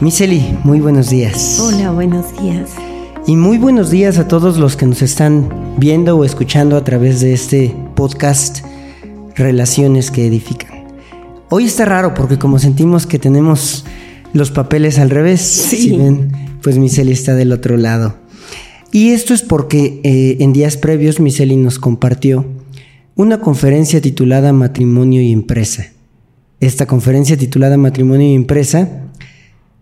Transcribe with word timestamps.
Miseli, 0.00 0.42
muy 0.64 0.80
buenos 0.80 1.10
días. 1.10 1.60
Hola, 1.60 1.90
buenos 1.90 2.32
días. 2.40 2.70
Y 3.26 3.36
muy 3.36 3.58
buenos 3.58 3.90
días 3.90 4.16
a 4.16 4.28
todos 4.28 4.56
los 4.56 4.74
que 4.74 4.86
nos 4.86 5.02
están 5.02 5.74
viendo 5.76 6.16
o 6.16 6.24
escuchando 6.24 6.78
a 6.78 6.84
través 6.84 7.20
de 7.20 7.34
este 7.34 7.76
podcast 7.96 8.64
Relaciones 9.34 10.10
que 10.10 10.26
Edifican. 10.26 10.86
Hoy 11.50 11.66
está 11.66 11.84
raro 11.84 12.14
porque 12.14 12.38
como 12.38 12.58
sentimos 12.58 13.06
que 13.06 13.18
tenemos 13.18 13.84
los 14.32 14.50
papeles 14.50 14.98
al 14.98 15.10
revés, 15.10 15.42
si 15.42 15.94
ven, 15.94 16.32
pues 16.62 16.78
Miseli 16.78 17.12
está 17.12 17.34
del 17.34 17.52
otro 17.52 17.76
lado. 17.76 18.14
Y 18.92 19.10
esto 19.10 19.34
es 19.34 19.42
porque 19.42 20.00
eh, 20.02 20.38
en 20.40 20.54
días 20.54 20.78
previos 20.78 21.20
Miseli 21.20 21.56
nos 21.56 21.78
compartió 21.78 22.46
una 23.16 23.42
conferencia 23.42 24.00
titulada 24.00 24.54
Matrimonio 24.54 25.20
y 25.20 25.30
Empresa. 25.30 25.88
Esta 26.58 26.86
conferencia 26.86 27.36
titulada 27.36 27.76
Matrimonio 27.76 28.28
y 28.28 28.34
Empresa 28.34 29.09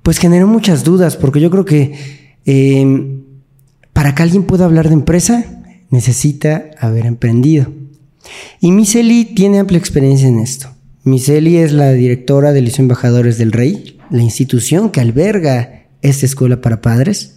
pues 0.08 0.16
generó 0.16 0.46
muchas 0.46 0.84
dudas, 0.84 1.18
porque 1.18 1.38
yo 1.38 1.50
creo 1.50 1.66
que 1.66 1.92
em, 2.46 3.24
para 3.92 4.14
que 4.14 4.22
alguien 4.22 4.44
pueda 4.44 4.64
hablar 4.64 4.88
de 4.88 4.94
empresa, 4.94 5.44
necesita 5.90 6.70
haber 6.80 7.04
emprendido. 7.04 7.70
Y 8.58 8.72
Miseli 8.72 9.26
tiene 9.26 9.58
amplia 9.58 9.78
experiencia 9.78 10.26
en 10.26 10.38
esto. 10.38 10.70
Miseli 11.04 11.58
es 11.58 11.72
la 11.72 11.92
directora 11.92 12.54
del 12.54 12.64
Liceo 12.64 12.84
Embajadores 12.84 13.36
del 13.36 13.52
Rey, 13.52 13.98
la 14.08 14.22
institución 14.22 14.88
que 14.88 15.02
alberga 15.02 15.84
esta 16.00 16.24
escuela 16.24 16.62
para 16.62 16.80
padres. 16.80 17.34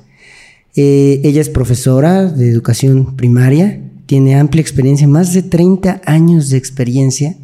Eh, 0.73 1.19
ella 1.25 1.41
es 1.41 1.49
profesora 1.49 2.23
de 2.23 2.47
educación 2.49 3.17
primaria, 3.17 3.81
tiene 4.05 4.35
amplia 4.35 4.61
experiencia, 4.61 5.09
más 5.09 5.33
de 5.33 5.44
30 5.44 6.03
años 6.05 6.49
de 6.49 6.55
experiencia 6.55 7.35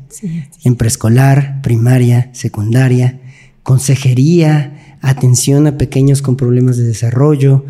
en 0.64 0.78
preescolar, 0.78 1.62
primaria, 1.62 2.30
secundaria, 2.32 3.20
consejería, 3.62 4.77
atención 5.02 5.68
a 5.68 5.78
pequeños 5.78 6.22
con 6.22 6.36
problemas 6.36 6.78
de 6.78 6.84
desarrollo, 6.84 7.66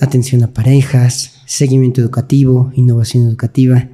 atención 0.00 0.42
a 0.42 0.52
parejas, 0.52 1.42
seguimiento 1.46 2.00
educativo, 2.00 2.72
innovación 2.74 3.26
educativa. 3.26 3.88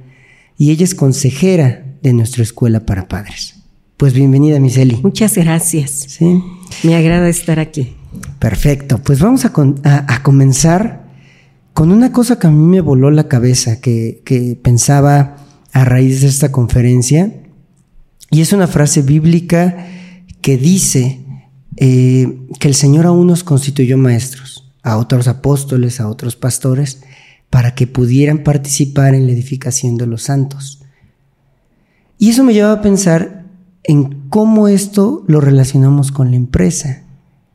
Y 0.57 0.71
ella 0.71 0.83
es 0.83 0.95
consejera 0.95 1.85
de 2.01 2.13
nuestra 2.13 2.43
escuela 2.43 2.85
para 2.85 3.07
padres. 3.07 3.55
Pues 3.97 4.13
bienvenida, 4.13 4.59
Miseli. 4.59 4.99
Muchas 5.03 5.35
gracias. 5.35 5.91
Sí. 5.91 6.41
Me 6.83 6.95
agrada 6.95 7.27
estar 7.27 7.59
aquí. 7.59 7.95
Perfecto. 8.39 8.97
Pues 8.99 9.19
vamos 9.19 9.45
a, 9.45 9.51
comenzar 10.23 11.03
con 11.73 11.91
una 11.91 12.11
cosa 12.11 12.39
que 12.39 12.47
a 12.47 12.51
mí 12.51 12.65
me 12.65 12.81
voló 12.81 13.11
la 13.11 13.27
cabeza, 13.27 13.81
que, 13.81 14.21
que 14.25 14.57
pensaba 14.61 15.37
a 15.73 15.85
raíz 15.85 16.21
de 16.21 16.27
esta 16.27 16.51
conferencia. 16.51 17.33
Y 18.31 18.41
es 18.41 18.53
una 18.53 18.67
frase 18.67 19.01
bíblica 19.01 19.87
que 20.41 20.57
dice 20.57 21.18
eh, 21.81 22.45
que 22.59 22.67
el 22.67 22.75
Señor 22.75 23.05
aún 23.05 23.27
nos 23.27 23.45
constituyó 23.45 23.97
maestros, 23.97 24.69
a 24.83 24.97
otros 24.97 25.29
apóstoles, 25.29 26.01
a 26.01 26.09
otros 26.09 26.35
pastores, 26.35 27.03
para 27.49 27.73
que 27.73 27.87
pudieran 27.87 28.43
participar 28.43 29.15
en 29.15 29.25
la 29.25 29.31
edificación 29.31 29.95
de 29.95 30.05
los 30.05 30.23
santos. 30.23 30.81
Y 32.17 32.31
eso 32.31 32.43
me 32.43 32.53
lleva 32.53 32.73
a 32.73 32.81
pensar 32.81 33.45
en 33.83 34.27
cómo 34.29 34.67
esto 34.67 35.23
lo 35.27 35.39
relacionamos 35.39 36.11
con 36.11 36.31
la 36.31 36.35
empresa. 36.35 37.03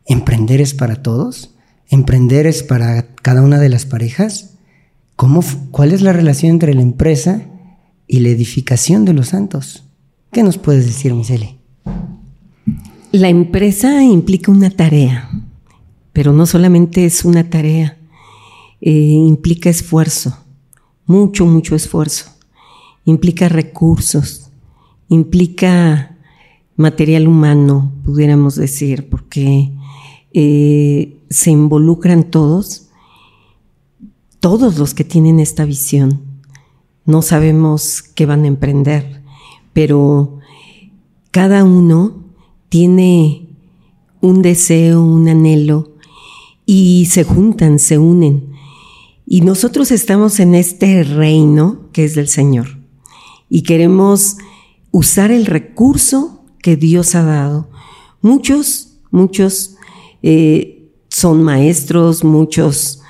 ¿Emprender 0.07 0.63
es 0.63 0.73
para 0.73 1.03
todos? 1.03 1.55
¿Emprender 1.91 2.47
es 2.47 2.63
para 2.63 3.15
cada 3.17 3.43
una 3.43 3.61
de 3.61 3.69
las 3.69 3.85
parejas? 3.85 4.55
¿Cómo, 5.17 5.45
¿Cuál 5.71 5.93
es 5.93 6.01
la 6.01 6.15
relación 6.15 6.53
entre 6.53 6.73
la 6.73 6.81
empresa 6.81 7.43
y 8.07 8.21
la 8.21 8.31
edificación 8.31 9.05
de 9.05 9.13
los 9.13 9.29
santos? 9.29 9.85
¿Qué 10.33 10.43
nos 10.43 10.57
puedes 10.57 10.87
decir, 10.87 11.13
Miseli? 11.13 11.59
La 13.15 13.29
empresa 13.29 14.03
implica 14.03 14.51
una 14.51 14.71
tarea, 14.71 15.31
pero 16.13 16.33
no 16.33 16.47
solamente 16.47 17.07
es 17.07 17.25
una 17.25 17.49
tarea, 17.49 17.97
eh, 18.81 18.91
implica 18.91 19.71
esfuerzo, 19.71 20.37
mucho, 21.07 21.47
mucho 21.47 21.77
esfuerzo, 21.77 22.33
implica 23.05 23.49
recursos, 23.49 24.51
implica 25.09 26.19
material 26.75 27.29
humano, 27.29 27.93
pudiéramos 28.05 28.57
decir, 28.57 29.09
porque 29.09 29.71
eh, 30.33 31.17
se 31.31 31.53
involucran 31.53 32.25
todos, 32.25 32.89
todos 34.41 34.77
los 34.77 34.93
que 34.93 35.05
tienen 35.05 35.39
esta 35.39 35.65
visión. 35.65 36.21
No 37.07 37.23
sabemos 37.23 38.03
qué 38.03 38.27
van 38.27 38.43
a 38.43 38.49
emprender, 38.49 39.23
pero 39.73 40.41
cada 41.31 41.63
uno 41.63 42.24
tiene 42.75 43.47
un 44.21 44.43
deseo, 44.43 45.01
un 45.01 45.29
anhelo, 45.29 45.95
y 46.67 47.07
se 47.09 47.23
juntan, 47.23 47.79
se 47.79 47.99
unen. 47.99 48.53
Y 49.25 49.43
nosotros 49.43 49.93
estamos 49.93 50.41
en 50.41 50.57
este 50.57 51.05
reino 51.05 51.89
que 51.93 52.03
es 52.03 52.17
del 52.17 52.27
Señor. 52.27 52.81
Y 53.49 53.63
queremos 53.63 54.39
usar 54.91 55.31
el 55.31 55.47
recurso 55.47 56.43
que 56.59 56.75
Dios 56.75 57.15
ha 57.15 57.23
dado. 57.23 57.71
Muchos, 58.23 58.97
muchos 59.13 59.77
eh, 60.25 60.91
son 61.09 61.45
maestros, 61.45 62.25
muchos 62.25 63.03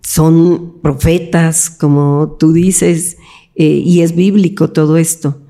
son 0.00 0.80
profetas, 0.80 1.68
como 1.68 2.38
tú 2.40 2.54
dices, 2.54 3.18
eh, 3.54 3.82
y 3.84 4.00
es 4.00 4.16
bíblico 4.16 4.70
todo 4.70 4.96
esto. 4.96 5.42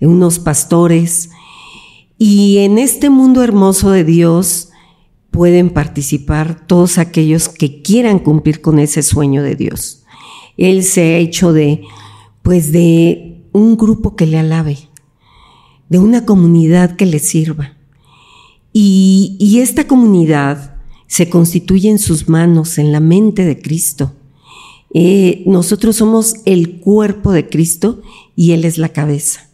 Unos 0.00 0.38
pastores, 0.38 1.30
y 2.22 2.58
en 2.58 2.76
este 2.76 3.08
mundo 3.08 3.42
hermoso 3.42 3.92
de 3.92 4.04
Dios 4.04 4.68
pueden 5.30 5.70
participar 5.70 6.66
todos 6.66 6.98
aquellos 6.98 7.48
que 7.48 7.80
quieran 7.80 8.18
cumplir 8.18 8.60
con 8.60 8.78
ese 8.78 9.02
sueño 9.02 9.42
de 9.42 9.56
Dios. 9.56 10.04
Él 10.58 10.84
se 10.84 11.00
ha 11.00 11.16
hecho 11.16 11.54
de, 11.54 11.80
pues 12.42 12.72
de 12.72 13.40
un 13.52 13.78
grupo 13.78 14.16
que 14.16 14.26
le 14.26 14.38
alabe, 14.38 14.76
de 15.88 15.98
una 15.98 16.26
comunidad 16.26 16.94
que 16.94 17.06
le 17.06 17.20
sirva. 17.20 17.78
Y, 18.70 19.58
esta 19.58 19.86
comunidad 19.86 20.76
se 21.06 21.30
constituye 21.30 21.88
en 21.88 21.98
sus 21.98 22.28
manos, 22.28 22.76
en 22.76 22.92
la 22.92 23.00
mente 23.00 23.46
de 23.46 23.62
Cristo. 23.62 24.12
Eh, 24.92 25.42
nosotros 25.46 25.96
somos 25.96 26.34
el 26.44 26.80
cuerpo 26.80 27.32
de 27.32 27.48
Cristo 27.48 28.02
y 28.36 28.52
Él 28.52 28.66
es 28.66 28.76
la 28.76 28.90
cabeza 28.90 29.49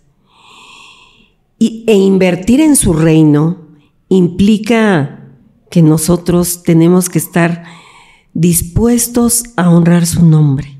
e 1.58 1.94
invertir 1.94 2.60
en 2.60 2.76
su 2.76 2.92
reino 2.92 3.66
implica 4.08 5.32
que 5.70 5.82
nosotros 5.82 6.62
tenemos 6.62 7.08
que 7.08 7.18
estar 7.18 7.64
dispuestos 8.34 9.44
a 9.56 9.70
honrar 9.70 10.06
su 10.06 10.24
nombre. 10.24 10.78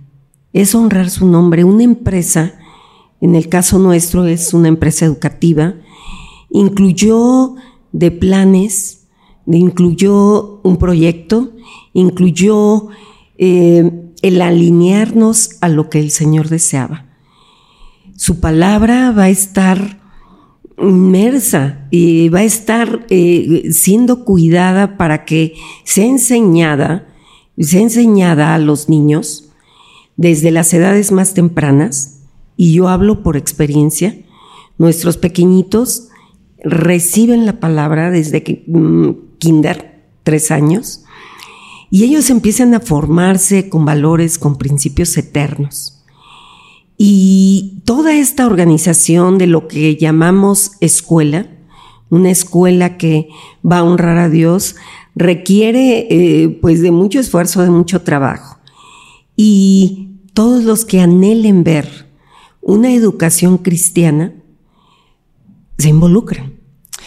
Es 0.53 0.75
honrar 0.75 1.11
su 1.11 1.27
nombre. 1.27 1.65
Una 1.65 1.85
empresa, 1.85 2.55
en 3.21 3.35
el 3.35 3.49
caso 3.49 3.79
nuestro 3.79 4.27
es 4.27 4.55
una 4.55 4.69
empresa 4.69 5.07
educativa, 5.07 5.75
incluyó 6.51 7.55
de 7.93 8.11
planes, 8.11 9.07
incluyó 9.47 10.61
un 10.63 10.77
proyecto, 10.77 11.53
incluyó 11.93 12.89
eh, 13.39 14.13
el 14.23 14.43
alinearnos 14.43 15.57
a 15.61 15.69
lo 15.69 15.89
que 15.89 16.01
el 16.01 16.11
Señor 16.11 16.49
deseaba. 16.49 17.07
Su 18.17 18.41
palabra 18.41 19.13
va 19.13 19.25
a 19.25 19.29
estar 19.31 20.06
inmersa 20.79 21.87
y 21.91 22.29
va 22.29 22.41
a 22.41 22.45
estar 22.45 23.07
eh, 23.11 23.69
siendo 23.73 24.25
cuidada 24.25 24.97
para 24.97 25.25
que 25.25 25.55
sea 25.85 26.07
enseñada, 26.07 27.09
sea 27.59 27.81
enseñada 27.81 28.55
a 28.55 28.59
los 28.59 28.89
niños 28.89 29.51
desde 30.17 30.51
las 30.51 30.73
edades 30.73 31.13
más 31.13 31.35
tempranas, 31.35 32.21
y 32.57 32.73
yo 32.73 32.89
hablo 32.89 33.23
por 33.23 33.37
experiencia, 33.37 34.17
nuestros 34.79 35.19
pequeñitos 35.19 36.09
reciben 36.65 37.45
la 37.45 37.61
palabra 37.61 38.11
desde 38.11 38.43
que, 38.43 38.65
mm, 38.67 39.11
kinder, 39.39 40.05
tres 40.23 40.51
años, 40.51 41.05
y 41.91 42.05
ellos 42.05 42.31
empiezan 42.31 42.75
a 42.75 42.81
formarse 42.81 43.69
con 43.69 43.85
valores, 43.85 44.39
con 44.39 44.57
principios 44.57 45.17
eternos. 45.17 46.03
Y 46.99 47.76
toda 47.87 48.15
esta 48.15 48.47
organización 48.47 49.39
de 49.39 49.47
lo 49.47 49.69
que 49.69 49.97
llamamos 49.97 50.73
escuela, 50.81 51.47
una 52.11 52.31
escuela 52.31 52.99
que 52.99 53.29
va 53.65 53.79
a 53.79 53.85
honrar 53.85 54.19
a 54.19 54.29
Dios, 54.29 54.75
requiere 55.15 56.07
eh, 56.11 56.49
pues 56.61 56.83
de 56.83 56.91
mucho 56.91 57.21
esfuerzo, 57.21 57.63
de 57.63 57.71
mucho 57.71 58.03
trabajo. 58.03 58.59
Y 59.37 60.19
todos 60.35 60.65
los 60.65 60.85
que 60.85 61.01
anhelen 61.01 61.63
ver 61.63 62.09
una 62.61 62.93
educación 62.93 63.57
cristiana 63.59 64.35
se 65.79 65.89
involucran 65.89 66.56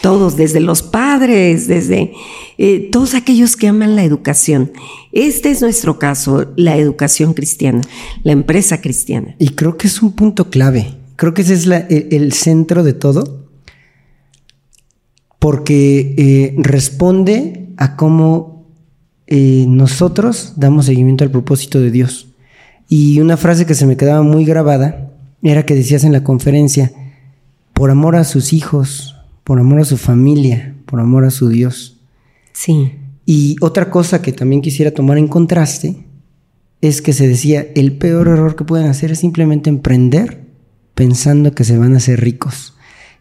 todos, 0.00 0.36
desde 0.36 0.60
los 0.60 0.82
padres, 0.82 1.66
desde 1.66 2.12
eh, 2.58 2.88
todos 2.90 3.14
aquellos 3.14 3.56
que 3.56 3.68
aman 3.68 3.96
la 3.96 4.04
educación. 4.04 4.72
Este 5.12 5.50
es 5.50 5.60
nuestro 5.60 5.98
caso, 5.98 6.52
la 6.56 6.76
educación 6.76 7.34
cristiana, 7.34 7.80
la 8.22 8.32
empresa 8.32 8.80
cristiana. 8.80 9.34
Y 9.38 9.50
creo 9.50 9.76
que 9.76 9.86
es 9.86 10.02
un 10.02 10.12
punto 10.12 10.50
clave. 10.50 10.96
Creo 11.16 11.34
que 11.34 11.42
ese 11.42 11.54
es 11.54 11.66
el, 11.66 12.32
centro 12.32 12.82
de 12.82 12.94
todo, 12.94 13.46
porque 15.38 16.14
eh, 16.16 16.54
responde 16.58 17.68
a 17.76 17.96
cómo 17.96 18.66
eh, 19.26 19.66
nosotros 19.68 20.54
damos 20.56 20.86
seguimiento 20.86 21.24
al 21.24 21.30
propósito 21.30 21.78
de 21.80 21.90
Dios. 21.90 22.28
Y 22.88 23.20
una 23.20 23.36
frase 23.36 23.66
que 23.66 23.74
se 23.74 23.86
me 23.86 23.96
quedaba 23.96 24.22
muy 24.22 24.44
grabada 24.44 25.12
era 25.42 25.64
que 25.64 25.74
decías 25.74 26.04
en 26.04 26.12
la 26.12 26.24
conferencia, 26.24 26.92
por 27.74 27.90
amor 27.90 28.16
a 28.16 28.24
sus 28.24 28.52
hijos, 28.52 29.19
por 29.50 29.58
amor 29.58 29.80
a 29.80 29.84
su 29.84 29.96
familia, 29.96 30.76
por 30.86 31.00
amor 31.00 31.24
a 31.24 31.30
su 31.32 31.48
Dios. 31.48 31.98
Sí. 32.52 32.92
Y 33.26 33.56
otra 33.60 33.90
cosa 33.90 34.22
que 34.22 34.30
también 34.30 34.62
quisiera 34.62 34.92
tomar 34.92 35.18
en 35.18 35.26
contraste 35.26 36.06
es 36.80 37.02
que 37.02 37.12
se 37.12 37.26
decía, 37.26 37.66
el 37.74 37.94
peor 37.98 38.28
error 38.28 38.54
que 38.54 38.62
pueden 38.62 38.86
hacer 38.86 39.10
es 39.10 39.18
simplemente 39.18 39.68
emprender 39.68 40.46
pensando 40.94 41.52
que 41.52 41.64
se 41.64 41.76
van 41.76 41.94
a 41.94 41.96
hacer 41.96 42.20
ricos. 42.20 42.74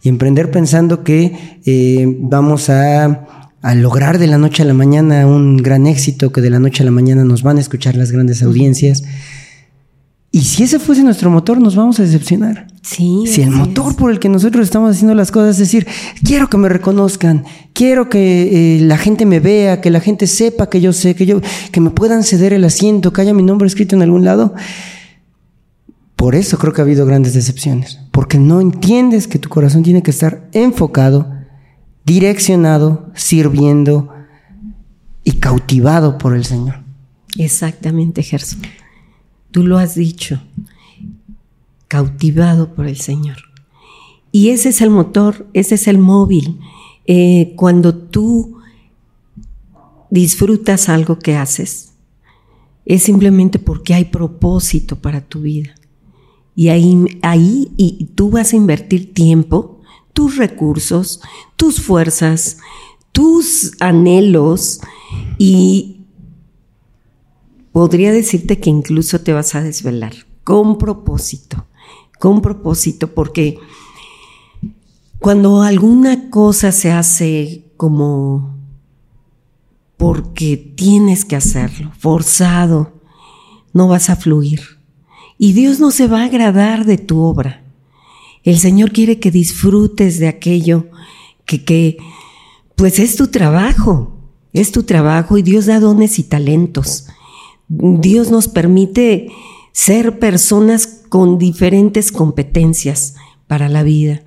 Y 0.04 0.10
emprender 0.10 0.52
pensando 0.52 1.04
que 1.04 1.60
eh, 1.66 2.06
vamos 2.20 2.70
a, 2.70 3.48
a, 3.64 3.74
lograr 3.74 4.20
de 4.20 4.28
la 4.28 4.38
noche 4.38 4.62
a 4.62 4.68
la 4.68 4.76
mañana 4.76 5.26
un 5.26 5.58
gran 5.58 5.88
éxito, 5.88 6.32
que 6.32 6.42
de 6.42 6.52
la 6.52 6.60
noche 6.60 6.84
a 6.84 6.86
la 6.86 6.92
mañana 6.92 7.24
nos 7.24 7.42
van 7.42 7.58
a 7.58 7.62
escuchar 7.62 7.96
las 7.96 8.12
grandes 8.12 8.44
audiencias. 8.44 9.02
Y 10.32 10.42
si 10.42 10.64
ese 10.64 10.78
fuese 10.78 11.04
nuestro 11.04 11.32
motor, 11.32 11.60
nos 11.60 11.76
vamos 11.76 12.00
a 12.00 12.04
decepcionar. 12.04 12.68
Sí. 12.84 13.24
Si 13.26 13.42
el 13.42 13.50
motor 13.50 13.96
por 13.96 14.12
el 14.12 14.20
que 14.20 14.30
nosotros 14.30 14.64
estamos 14.64 14.92
haciendo 14.92 15.16
las 15.16 15.32
cosas 15.32 15.52
es 15.52 15.58
decir, 15.58 15.88
quiero 16.24 16.50
que 16.50 16.58
me 16.58 16.70
reconozcan, 16.70 17.46
quiero 17.74 18.10
que 18.10 18.78
eh, 18.78 18.82
la 18.82 18.98
gente 18.98 19.26
me 19.26 19.40
vea, 19.40 19.82
que 19.82 19.90
la 19.90 20.00
gente 20.00 20.28
sepa 20.28 20.70
que 20.70 20.82
yo 20.82 20.94
sé, 20.94 21.16
que 21.16 21.26
yo, 21.26 21.42
que 21.72 21.82
me 21.82 21.90
puedan 21.90 22.24
ceder 22.24 22.54
el 22.54 22.64
asiento, 22.64 23.12
que 23.12 23.22
haya 23.22 23.34
mi 23.34 23.42
nombre 23.42 23.68
escrito 23.68 23.96
en 23.96 24.04
algún 24.04 24.24
lado. 24.24 24.54
Por 26.16 26.36
eso 26.36 26.60
creo 26.60 26.74
que 26.74 26.82
ha 26.82 26.84
habido 26.84 27.08
grandes 27.08 27.34
decepciones, 27.34 28.00
porque 28.12 28.38
no 28.38 28.62
entiendes 28.62 29.28
que 29.28 29.40
tu 29.40 29.50
corazón 29.50 29.82
tiene 29.82 30.04
que 30.04 30.12
estar 30.12 30.48
enfocado, 30.52 31.32
direccionado, 32.06 33.10
sirviendo 33.16 34.10
y 35.24 35.34
cautivado 35.34 36.18
por 36.18 36.36
el 36.36 36.46
Señor. 36.46 36.84
Exactamente, 37.38 38.22
Gerson. 38.22 38.60
Tú 39.52 39.64
lo 39.64 39.78
has 39.78 39.96
dicho, 39.96 40.42
cautivado 41.88 42.74
por 42.74 42.88
el 42.88 42.98
Señor. 42.98 43.38
Y 44.32 44.50
ese 44.50 44.70
es 44.70 44.82
el 44.82 44.90
motor, 44.90 45.48
ese 45.54 45.76
es 45.76 45.88
el 45.88 45.98
móvil. 45.98 46.60
Eh, 47.06 47.54
cuando 47.56 47.96
tú 47.96 48.60
disfrutas 50.10 50.90
algo 50.90 51.18
que 51.18 51.36
haces, 51.36 51.94
es 52.86 53.04
simplemente 53.04 53.60
porque 53.60 53.94
hay 53.94 54.06
propósito 54.06 54.96
para 54.96 55.22
tu 55.22 55.42
vida. 55.42 55.76
Y 56.56 56.70
ahí, 56.70 57.20
ahí 57.22 57.72
y 57.78 58.06
tú 58.16 58.32
vas 58.32 58.54
a 58.54 58.58
invertir 58.58 59.14
tiempo, 59.14 59.80
tus 60.14 60.38
recursos, 60.38 61.22
tus 61.56 61.82
fuerzas, 61.82 62.58
tus 63.12 63.74
anhelos 63.80 64.82
y 65.38 65.99
podría 67.72 68.12
decirte 68.12 68.60
que 68.60 68.70
incluso 68.70 69.22
te 69.22 69.34
vas 69.34 69.56
a 69.56 69.62
desvelar 69.62 70.14
con 70.44 70.78
propósito, 70.78 71.66
con 72.20 72.42
propósito, 72.42 73.14
porque 73.14 73.58
cuando 75.20 75.62
alguna 75.62 76.30
cosa 76.30 76.72
se 76.72 76.92
hace 76.92 77.66
como 77.78 78.58
porque 79.98 80.56
tienes 80.56 81.26
que 81.26 81.36
hacerlo, 81.36 81.92
forzado, 82.00 82.94
no 83.74 83.90
vas 83.90 84.10
a 84.10 84.16
fluir. 84.16 84.62
Y 85.38 85.52
Dios 85.52 85.80
no 85.82 85.92
se 85.92 86.08
va 86.08 86.22
a 86.22 86.26
agradar 86.26 86.86
de 86.86 86.98
tu 86.98 87.20
obra. 87.20 87.64
El 88.44 88.60
Señor 88.60 88.92
quiere 88.92 89.20
que 89.20 89.30
disfrutes 89.30 90.20
de 90.20 90.30
aquello 90.30 90.88
que, 91.46 91.98
pues 92.76 93.00
es 93.00 93.18
tu 93.18 93.28
trabajo, 93.28 94.18
es 94.54 94.72
tu 94.72 94.84
trabajo 94.84 95.38
y 95.38 95.42
Dios 95.42 95.66
da 95.66 95.80
dones 95.80 96.18
y 96.18 96.24
talentos. 96.24 97.08
Dios 97.70 98.32
nos 98.32 98.48
permite 98.48 99.32
ser 99.72 100.20
personas 100.20 100.88
con 101.08 101.38
diferentes 101.38 102.12
competencias 102.12 103.16
para 103.48 103.70
la 103.70 103.84
vida, 103.84 104.24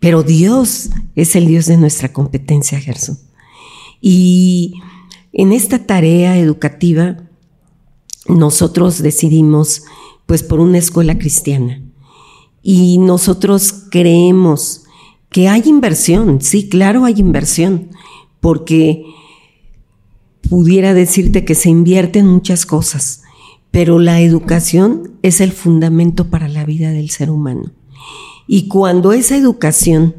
pero 0.00 0.22
Dios 0.22 0.90
es 1.14 1.36
el 1.36 1.46
Dios 1.46 1.66
de 1.66 1.76
nuestra 1.76 2.12
competencia, 2.12 2.80
Gerson. 2.80 3.18
Y 4.00 4.74
en 5.32 5.52
esta 5.52 5.86
tarea 5.86 6.36
educativa, 6.36 7.18
nosotros 8.28 9.00
decidimos, 9.00 9.84
pues, 10.26 10.42
por 10.42 10.58
una 10.60 10.78
escuela 10.78 11.16
cristiana. 11.18 11.80
Y 12.62 12.98
nosotros 12.98 13.84
creemos 13.90 14.84
que 15.30 15.48
hay 15.48 15.62
inversión, 15.66 16.40
sí, 16.40 16.68
claro, 16.68 17.04
hay 17.04 17.14
inversión, 17.18 17.90
porque 18.40 19.04
pudiera 20.52 20.92
decirte 20.92 21.46
que 21.46 21.54
se 21.54 21.70
invierte 21.70 22.18
en 22.18 22.26
muchas 22.26 22.66
cosas, 22.66 23.22
pero 23.70 23.98
la 23.98 24.20
educación 24.20 25.12
es 25.22 25.40
el 25.40 25.50
fundamento 25.50 26.28
para 26.28 26.46
la 26.46 26.66
vida 26.66 26.90
del 26.90 27.08
ser 27.08 27.30
humano. 27.30 27.72
Y 28.46 28.68
cuando 28.68 29.14
esa 29.14 29.34
educación 29.34 30.14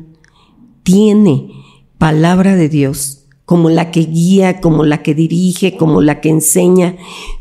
tiene 0.81 1.51
palabra 1.99 2.55
de 2.55 2.67
Dios, 2.67 3.27
como 3.45 3.69
la 3.69 3.91
que 3.91 4.05
guía, 4.05 4.59
como 4.59 4.83
la 4.83 5.03
que 5.03 5.13
dirige, 5.13 5.77
como 5.77 6.01
la 6.01 6.19
que 6.19 6.29
enseña, 6.29 6.95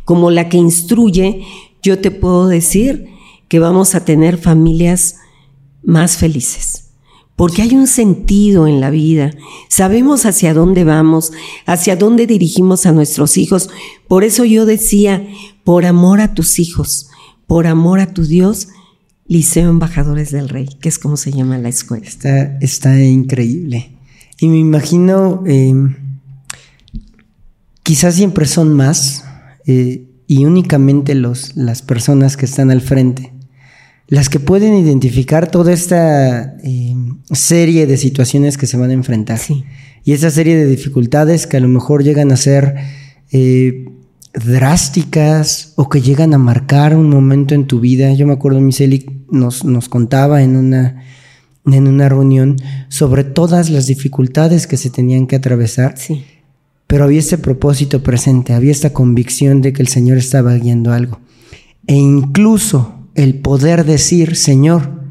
como 0.04 0.30
la 0.30 0.50
que 0.50 0.58
instruye, 0.58 1.46
yo 1.82 1.98
te 1.98 2.10
puedo 2.10 2.46
decir 2.46 3.06
que 3.48 3.58
vamos 3.58 3.94
a 3.94 4.04
tener 4.04 4.36
familias 4.36 5.16
más 5.82 6.18
felices 6.18 6.81
porque 7.36 7.62
hay 7.62 7.74
un 7.74 7.86
sentido 7.86 8.66
en 8.66 8.80
la 8.80 8.90
vida. 8.90 9.32
Sabemos 9.68 10.26
hacia 10.26 10.54
dónde 10.54 10.84
vamos, 10.84 11.32
hacia 11.66 11.96
dónde 11.96 12.26
dirigimos 12.26 12.86
a 12.86 12.92
nuestros 12.92 13.36
hijos. 13.36 13.70
Por 14.08 14.24
eso 14.24 14.44
yo 14.44 14.66
decía, 14.66 15.26
por 15.64 15.84
amor 15.86 16.20
a 16.20 16.34
tus 16.34 16.58
hijos, 16.58 17.08
por 17.46 17.66
amor 17.66 18.00
a 18.00 18.12
tu 18.12 18.24
Dios, 18.24 18.68
Liceo 19.26 19.70
Embajadores 19.70 20.30
del 20.30 20.48
Rey, 20.48 20.68
que 20.80 20.88
es 20.88 20.98
como 20.98 21.16
se 21.16 21.32
llama 21.32 21.58
la 21.58 21.68
escuela. 21.68 22.06
Está, 22.06 22.58
está 22.58 23.00
increíble. 23.00 23.96
Y 24.38 24.48
me 24.48 24.58
imagino, 24.58 25.42
eh, 25.46 25.74
quizás 27.82 28.14
siempre 28.14 28.46
son 28.46 28.74
más 28.74 29.24
eh, 29.66 30.06
y 30.26 30.44
únicamente 30.44 31.14
los, 31.14 31.56
las 31.56 31.82
personas 31.82 32.36
que 32.36 32.46
están 32.46 32.70
al 32.70 32.80
frente 32.80 33.32
las 34.12 34.28
que 34.28 34.40
pueden 34.40 34.74
identificar 34.74 35.50
toda 35.50 35.72
esta 35.72 36.58
eh, 36.62 36.94
serie 37.30 37.86
de 37.86 37.96
situaciones 37.96 38.58
que 38.58 38.66
se 38.66 38.76
van 38.76 38.90
a 38.90 38.92
enfrentar. 38.92 39.40
Y 40.04 40.12
esa 40.12 40.30
serie 40.30 40.54
de 40.54 40.66
dificultades 40.66 41.46
que 41.46 41.56
a 41.56 41.60
lo 41.60 41.68
mejor 41.68 42.04
llegan 42.04 42.30
a 42.30 42.36
ser 42.36 42.74
eh, 43.30 43.86
drásticas 44.34 45.72
o 45.76 45.88
que 45.88 46.02
llegan 46.02 46.34
a 46.34 46.38
marcar 46.38 46.94
un 46.94 47.08
momento 47.08 47.54
en 47.54 47.66
tu 47.66 47.80
vida. 47.80 48.12
Yo 48.12 48.26
me 48.26 48.34
acuerdo, 48.34 48.60
Miseli 48.60 49.06
nos, 49.30 49.64
nos 49.64 49.88
contaba 49.88 50.42
en 50.42 50.56
una, 50.56 51.02
en 51.64 51.88
una 51.88 52.10
reunión 52.10 52.56
sobre 52.90 53.24
todas 53.24 53.70
las 53.70 53.86
dificultades 53.86 54.66
que 54.66 54.76
se 54.76 54.90
tenían 54.90 55.26
que 55.26 55.36
atravesar. 55.36 55.96
Sí. 55.96 56.22
Pero 56.86 57.04
había 57.04 57.20
este 57.20 57.38
propósito 57.38 58.02
presente, 58.02 58.52
había 58.52 58.72
esta 58.72 58.92
convicción 58.92 59.62
de 59.62 59.72
que 59.72 59.80
el 59.80 59.88
Señor 59.88 60.18
estaba 60.18 60.52
guiando 60.52 60.92
algo. 60.92 61.18
E 61.86 61.94
incluso 61.94 63.01
el 63.14 63.40
poder 63.40 63.84
decir, 63.84 64.36
Señor, 64.36 65.02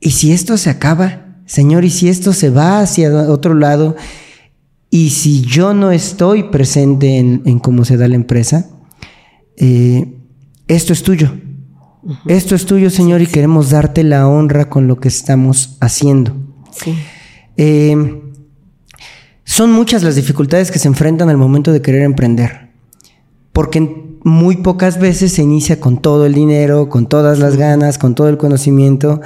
¿y 0.00 0.10
si 0.10 0.32
esto 0.32 0.56
se 0.56 0.70
acaba? 0.70 1.36
Señor, 1.46 1.84
¿y 1.84 1.90
si 1.90 2.08
esto 2.08 2.32
se 2.32 2.50
va 2.50 2.80
hacia 2.80 3.10
otro 3.30 3.54
lado? 3.54 3.96
¿Y 4.88 5.10
si 5.10 5.42
yo 5.42 5.74
no 5.74 5.90
estoy 5.92 6.44
presente 6.44 7.18
en, 7.18 7.58
cómo 7.60 7.84
se 7.84 7.96
da 7.96 8.08
la 8.08 8.16
empresa? 8.16 8.70
Eh, 9.56 10.16
esto 10.68 10.92
es 10.92 11.02
tuyo. 11.02 11.32
Esto 12.26 12.54
es 12.54 12.66
tuyo, 12.66 12.90
Señor, 12.90 13.20
y 13.20 13.26
queremos 13.26 13.70
darte 13.70 14.04
la 14.04 14.26
honra 14.26 14.68
con 14.68 14.86
lo 14.86 14.98
que 14.98 15.08
estamos 15.08 15.76
haciendo. 15.80 16.34
Eh, 17.56 18.22
son 19.44 19.72
muchas 19.72 20.02
las 20.02 20.14
dificultades 20.14 20.70
que 20.70 20.78
se 20.78 20.88
enfrentan 20.88 21.28
al 21.28 21.36
momento 21.36 21.72
de 21.72 21.82
querer 21.82 22.02
emprender. 22.02 22.70
Porque 23.52 24.09
muy 24.24 24.56
pocas 24.58 24.98
veces 24.98 25.32
se 25.32 25.42
inicia 25.42 25.80
con 25.80 25.98
todo 25.98 26.26
el 26.26 26.34
dinero, 26.34 26.88
con 26.88 27.06
todas 27.06 27.38
las 27.38 27.56
ganas, 27.56 27.98
con 27.98 28.14
todo 28.14 28.28
el 28.28 28.36
conocimiento. 28.36 29.20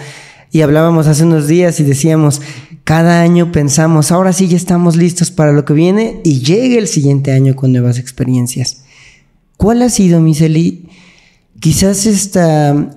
Y 0.50 0.62
hablábamos 0.62 1.06
hace 1.06 1.24
unos 1.24 1.48
días 1.48 1.80
y 1.80 1.84
decíamos, 1.84 2.40
cada 2.84 3.22
año 3.22 3.50
pensamos, 3.50 4.12
ahora 4.12 4.32
sí 4.32 4.46
ya 4.46 4.56
estamos 4.56 4.94
listos 4.96 5.30
para 5.30 5.52
lo 5.52 5.64
que 5.64 5.74
viene 5.74 6.20
y 6.22 6.40
llega 6.40 6.78
el 6.78 6.86
siguiente 6.86 7.32
año 7.32 7.56
con 7.56 7.72
nuevas 7.72 7.98
experiencias. 7.98 8.84
¿Cuál 9.56 9.82
ha 9.82 9.88
sido, 9.88 10.20
Miseli, 10.20 10.88
quizás 11.60 12.06
esta, 12.06 12.90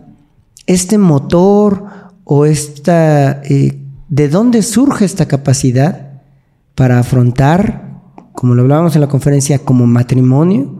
este 0.66 0.98
motor 0.98 1.86
o 2.25 2.46
esta, 2.46 3.42
eh, 3.44 3.80
de 4.10 4.30
dónde 4.30 4.62
surge 4.62 5.06
esta 5.06 5.27
capacidad 5.27 6.22
para 6.75 7.00
afrontar, 7.00 8.01
como 8.34 8.54
lo 8.54 8.63
hablábamos 8.63 8.94
en 8.96 9.01
la 9.01 9.08
conferencia, 9.08 9.60
como 9.60 9.88
matrimonio, 9.88 10.77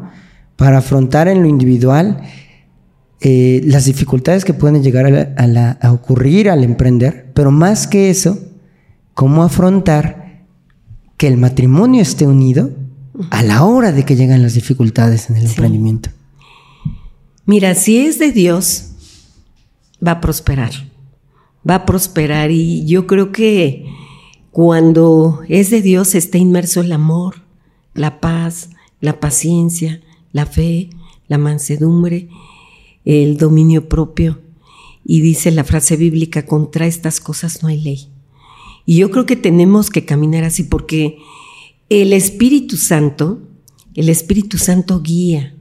para 0.58 0.80
afrontar 0.80 1.30
en 1.30 1.42
lo 1.42 1.48
individual 1.48 2.22
eh, 3.22 3.62
las 3.64 3.86
dificultades 3.86 4.44
que 4.44 4.54
pueden 4.54 4.84
llegar 4.84 5.36
a, 5.38 5.92
ocurrir 5.92 6.50
al 6.50 6.64
emprender, 6.64 7.32
pero 7.34 7.52
más 7.52 7.88
que 7.88 8.10
eso, 8.10 8.38
cómo 9.14 9.44
afrontar 9.44 10.46
que 11.16 11.28
el 11.28 11.38
matrimonio 11.38 12.02
esté 12.02 12.28
unido 12.28 12.72
a 13.32 13.42
la 13.42 13.64
hora 13.64 13.92
de 13.92 14.04
que 14.04 14.16
llegan 14.16 14.44
las 14.44 14.54
dificultades 14.54 15.30
en 15.30 15.38
el 15.38 15.48
emprendimiento. 15.48 16.10
Mira, 17.46 17.74
si 17.74 18.06
es 18.06 18.20
de 18.20 18.32
Dios, 18.32 18.92
va 20.06 20.12
a 20.12 20.22
prosperar. 20.22 20.72
Va 21.68 21.76
a 21.76 21.86
prosperar 21.86 22.52
y 22.52 22.86
yo 22.86 23.08
creo 23.08 23.32
que 23.32 23.86
cuando 24.52 25.42
es 25.48 25.72
de 25.72 25.82
Dios 25.82 26.14
está 26.14 26.38
inmerso 26.38 26.82
el 26.82 26.92
amor, 26.92 27.42
la 27.94 28.20
paz, 28.20 28.70
la 29.02 29.20
paciencia, 29.20 30.02
la 30.32 30.46
fe, 30.46 30.90
la 31.28 31.38
mansedumbre, 31.38 32.30
el 33.06 33.38
dominio 33.38 33.88
propio. 33.88 34.40
Y 35.04 35.22
dice 35.22 35.52
la 35.52 35.64
frase 35.64 35.96
bíblica, 35.96 36.46
contra 36.46 36.86
estas 36.86 37.20
cosas 37.20 37.64
no 37.64 37.70
hay 37.70 37.82
ley. 37.82 38.10
Y 38.86 38.98
yo 38.98 39.12
creo 39.12 39.26
que 39.26 39.36
tenemos 39.36 39.90
que 39.90 40.06
caminar 40.06 40.44
así 40.44 40.64
porque 40.64 41.20
el 41.90 42.14
Espíritu 42.14 42.78
Santo, 42.78 43.40
el 43.96 44.10
Espíritu 44.10 44.58
Santo 44.58 45.02
guía. 45.02 45.56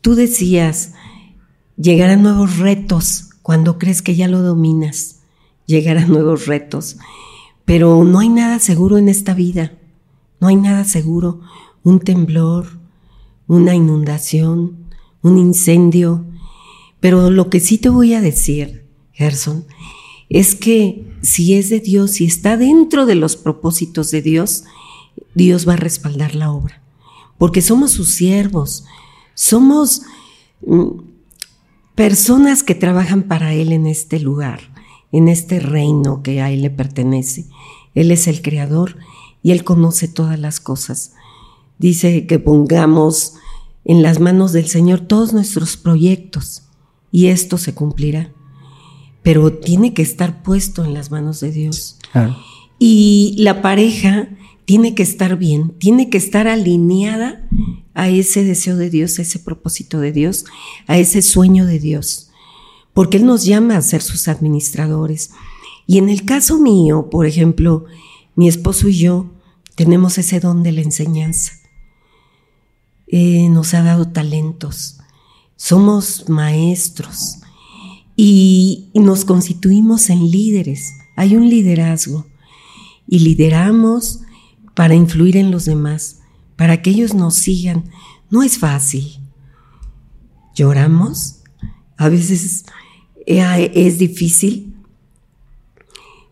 Tú 0.00 0.14
decías, 0.14 0.92
llegarán 1.76 2.22
nuevos 2.22 2.58
retos 2.58 3.30
cuando 3.42 3.78
crees 3.78 4.02
que 4.02 4.14
ya 4.14 4.28
lo 4.28 4.42
dominas. 4.42 5.20
Llegarán 5.66 6.08
nuevos 6.08 6.46
retos. 6.46 6.96
Pero 7.64 8.04
no 8.04 8.18
hay 8.18 8.28
nada 8.28 8.58
seguro 8.58 8.98
en 8.98 9.08
esta 9.08 9.34
vida. 9.34 9.72
No 10.40 10.48
hay 10.48 10.56
nada 10.56 10.84
seguro. 10.84 11.40
Un 11.82 12.00
temblor, 12.00 12.78
una 13.46 13.74
inundación, 13.74 14.88
un 15.22 15.38
incendio. 15.38 16.24
Pero 17.00 17.30
lo 17.30 17.50
que 17.50 17.60
sí 17.60 17.78
te 17.78 17.88
voy 17.88 18.14
a 18.14 18.20
decir, 18.20 18.86
Gerson, 19.12 19.64
es 20.28 20.54
que 20.54 21.04
si 21.22 21.54
es 21.54 21.70
de 21.70 21.80
Dios, 21.80 22.12
si 22.12 22.24
está 22.24 22.56
dentro 22.56 23.06
de 23.06 23.14
los 23.14 23.36
propósitos 23.36 24.10
de 24.10 24.22
Dios, 24.22 24.64
Dios 25.34 25.68
va 25.68 25.74
a 25.74 25.76
respaldar 25.76 26.34
la 26.34 26.50
obra. 26.52 26.82
Porque 27.38 27.62
somos 27.62 27.90
sus 27.90 28.14
siervos, 28.14 28.84
somos 29.34 30.02
mm, 30.66 31.00
personas 31.94 32.62
que 32.62 32.74
trabajan 32.74 33.24
para 33.24 33.52
Él 33.52 33.72
en 33.72 33.86
este 33.86 34.20
lugar, 34.20 34.60
en 35.12 35.28
este 35.28 35.60
reino 35.60 36.22
que 36.22 36.40
a 36.40 36.50
Él 36.50 36.62
le 36.62 36.70
pertenece. 36.70 37.46
Él 37.94 38.10
es 38.10 38.26
el 38.26 38.42
creador 38.42 38.96
y 39.42 39.52
Él 39.52 39.64
conoce 39.64 40.08
todas 40.08 40.38
las 40.38 40.60
cosas. 40.60 41.13
Dice 41.84 42.26
que 42.26 42.38
pongamos 42.38 43.34
en 43.84 44.02
las 44.02 44.18
manos 44.18 44.54
del 44.54 44.68
Señor 44.68 45.00
todos 45.00 45.34
nuestros 45.34 45.76
proyectos 45.76 46.62
y 47.12 47.26
esto 47.26 47.58
se 47.58 47.74
cumplirá. 47.74 48.32
Pero 49.22 49.52
tiene 49.52 49.92
que 49.92 50.00
estar 50.00 50.42
puesto 50.42 50.82
en 50.82 50.94
las 50.94 51.10
manos 51.10 51.40
de 51.40 51.52
Dios. 51.52 51.98
Y 52.78 53.36
la 53.38 53.60
pareja 53.60 54.30
tiene 54.64 54.94
que 54.94 55.02
estar 55.02 55.36
bien, 55.36 55.74
tiene 55.78 56.08
que 56.08 56.16
estar 56.16 56.48
alineada 56.48 57.46
a 57.92 58.08
ese 58.08 58.44
deseo 58.44 58.78
de 58.78 58.88
Dios, 58.88 59.18
a 59.18 59.22
ese 59.22 59.38
propósito 59.38 60.00
de 60.00 60.12
Dios, 60.12 60.46
a 60.86 60.96
ese 60.96 61.20
sueño 61.20 61.66
de 61.66 61.80
Dios, 61.80 62.30
porque 62.94 63.18
Él 63.18 63.26
nos 63.26 63.44
llama 63.44 63.76
a 63.76 63.82
ser 63.82 64.00
sus 64.00 64.26
administradores. 64.28 65.32
Y 65.86 65.98
en 65.98 66.08
el 66.08 66.24
caso 66.24 66.58
mío, 66.58 67.10
por 67.10 67.26
ejemplo, 67.26 67.84
mi 68.36 68.48
esposo 68.48 68.88
y 68.88 68.96
yo 68.96 69.30
tenemos 69.74 70.16
ese 70.16 70.40
don 70.40 70.62
de 70.62 70.72
la 70.72 70.80
enseñanza. 70.80 71.58
Eh, 73.16 73.48
nos 73.48 73.74
ha 73.74 73.82
dado 73.84 74.08
talentos, 74.08 74.98
somos 75.54 76.28
maestros 76.28 77.36
y 78.16 78.90
nos 78.92 79.24
constituimos 79.24 80.10
en 80.10 80.32
líderes. 80.32 80.94
Hay 81.14 81.36
un 81.36 81.48
liderazgo 81.48 82.26
y 83.06 83.20
lideramos 83.20 84.22
para 84.74 84.96
influir 84.96 85.36
en 85.36 85.52
los 85.52 85.64
demás, 85.64 86.22
para 86.56 86.82
que 86.82 86.90
ellos 86.90 87.14
nos 87.14 87.36
sigan. 87.36 87.84
No 88.30 88.42
es 88.42 88.58
fácil. 88.58 89.20
Lloramos, 90.56 91.36
a 91.96 92.08
veces 92.08 92.64
eh, 93.28 93.70
es 93.76 94.00
difícil, 94.00 94.74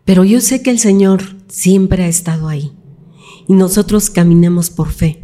pero 0.03 0.25
yo 0.25 0.41
sé 0.41 0.61
que 0.61 0.71
el 0.71 0.79
Señor 0.79 1.37
siempre 1.47 2.03
ha 2.03 2.07
estado 2.09 2.49
ahí 2.49 2.73
y 3.47 3.53
nosotros 3.53 4.09
caminamos 4.09 4.69
por 4.69 4.91
fe. 4.91 5.22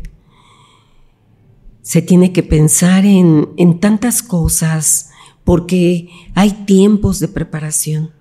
Se 1.90 2.04
tiene 2.04 2.32
que 2.34 2.44
pensar 2.44 3.04
en, 3.04 3.50
en 3.58 3.80
tantas 3.80 4.22
cosas 4.22 5.10
porque 5.44 6.08
hay 6.36 6.52
tiempos 6.68 7.20
de 7.20 7.30
preparación, 7.30 8.12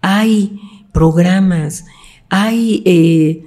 hay 0.00 0.60
programas, 0.92 1.84
hay 2.28 2.80
eh, 2.84 3.44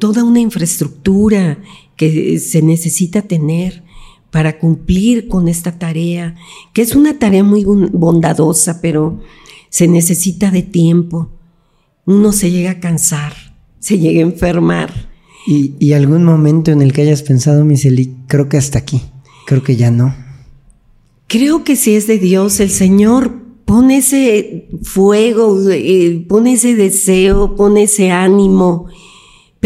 toda 0.00 0.24
una 0.24 0.40
infraestructura 0.40 1.58
que 1.94 2.38
se 2.38 2.62
necesita 2.62 3.20
tener 3.20 3.84
para 4.30 4.58
cumplir 4.58 5.28
con 5.28 5.46
esta 5.48 5.78
tarea, 5.78 6.34
que 6.72 6.80
es 6.80 6.96
una 6.96 7.18
tarea 7.18 7.44
muy 7.44 7.64
bondadosa, 7.66 8.80
pero 8.80 9.20
se 9.68 9.88
necesita 9.88 10.50
de 10.50 10.62
tiempo. 10.62 11.28
Uno 12.06 12.32
se 12.32 12.50
llega 12.50 12.70
a 12.70 12.80
cansar, 12.80 13.34
se 13.78 13.98
llega 13.98 14.20
a 14.20 14.30
enfermar. 14.30 15.14
¿Y, 15.46 15.92
algún 15.92 16.24
momento 16.24 16.72
en 16.72 16.82
el 16.82 16.92
que 16.92 17.02
hayas 17.02 17.22
pensado, 17.22 17.64
Miseli, 17.64 18.16
creo 18.26 18.48
que 18.48 18.56
hasta 18.56 18.80
aquí, 18.80 19.00
creo 19.46 19.62
que 19.62 19.76
ya 19.76 19.92
no? 19.92 20.14
Creo 21.28 21.62
que 21.62 21.76
si 21.76 21.94
es 21.94 22.08
de 22.08 22.18
Dios, 22.18 22.58
el 22.58 22.70
Señor 22.70 23.42
pone 23.64 23.98
ese 23.98 24.68
fuego, 24.82 25.56
eh, 25.70 26.24
pone 26.28 26.54
ese 26.54 26.74
deseo, 26.74 27.54
pone 27.54 27.84
ese 27.84 28.10
ánimo 28.10 28.88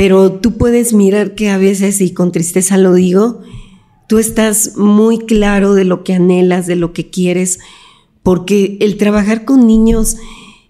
pero 0.01 0.33
tú 0.33 0.57
puedes 0.57 0.95
mirar 0.95 1.35
que 1.35 1.51
a 1.51 1.59
veces, 1.59 2.01
y 2.01 2.15
con 2.15 2.33
tristeza 2.33 2.79
lo 2.79 2.95
digo, 2.95 3.41
tú 4.09 4.19
estás 4.19 4.79
muy 4.79 5.19
claro 5.19 5.75
de 5.75 5.85
lo 5.85 6.05
que 6.05 6.15
anhelas, 6.15 6.67
de 6.67 6.75
lo 6.75 6.95
que 6.95 7.11
quieres, 7.11 7.59
porque 8.23 8.79
el 8.81 8.97
trabajar 8.97 9.45
con 9.45 9.67
niños 9.67 10.17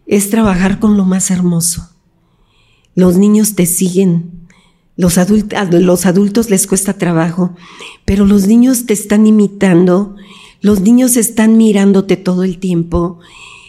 es 0.07 0.31
trabajar 0.31 0.81
con 0.81 0.97
lo 0.97 1.05
más 1.05 1.31
hermoso. 1.31 1.91
Los 2.97 3.19
niños 3.19 3.55
te 3.55 3.67
siguen, 3.67 4.40
los, 5.01 5.19
los 5.73 6.07
adultos 6.07 6.51
les 6.51 6.67
cuesta 6.67 6.99
trabajo, 6.99 7.55
pero 8.05 8.27
los 8.27 8.47
niños 8.47 8.85
te 8.85 8.93
están 8.93 9.27
imitando, 9.27 10.15
los 10.61 10.81
niños 10.81 11.17
están 11.17 11.57
mirándote 11.57 12.17
todo 12.17 12.45
el 12.45 12.59
tiempo. 12.59 13.19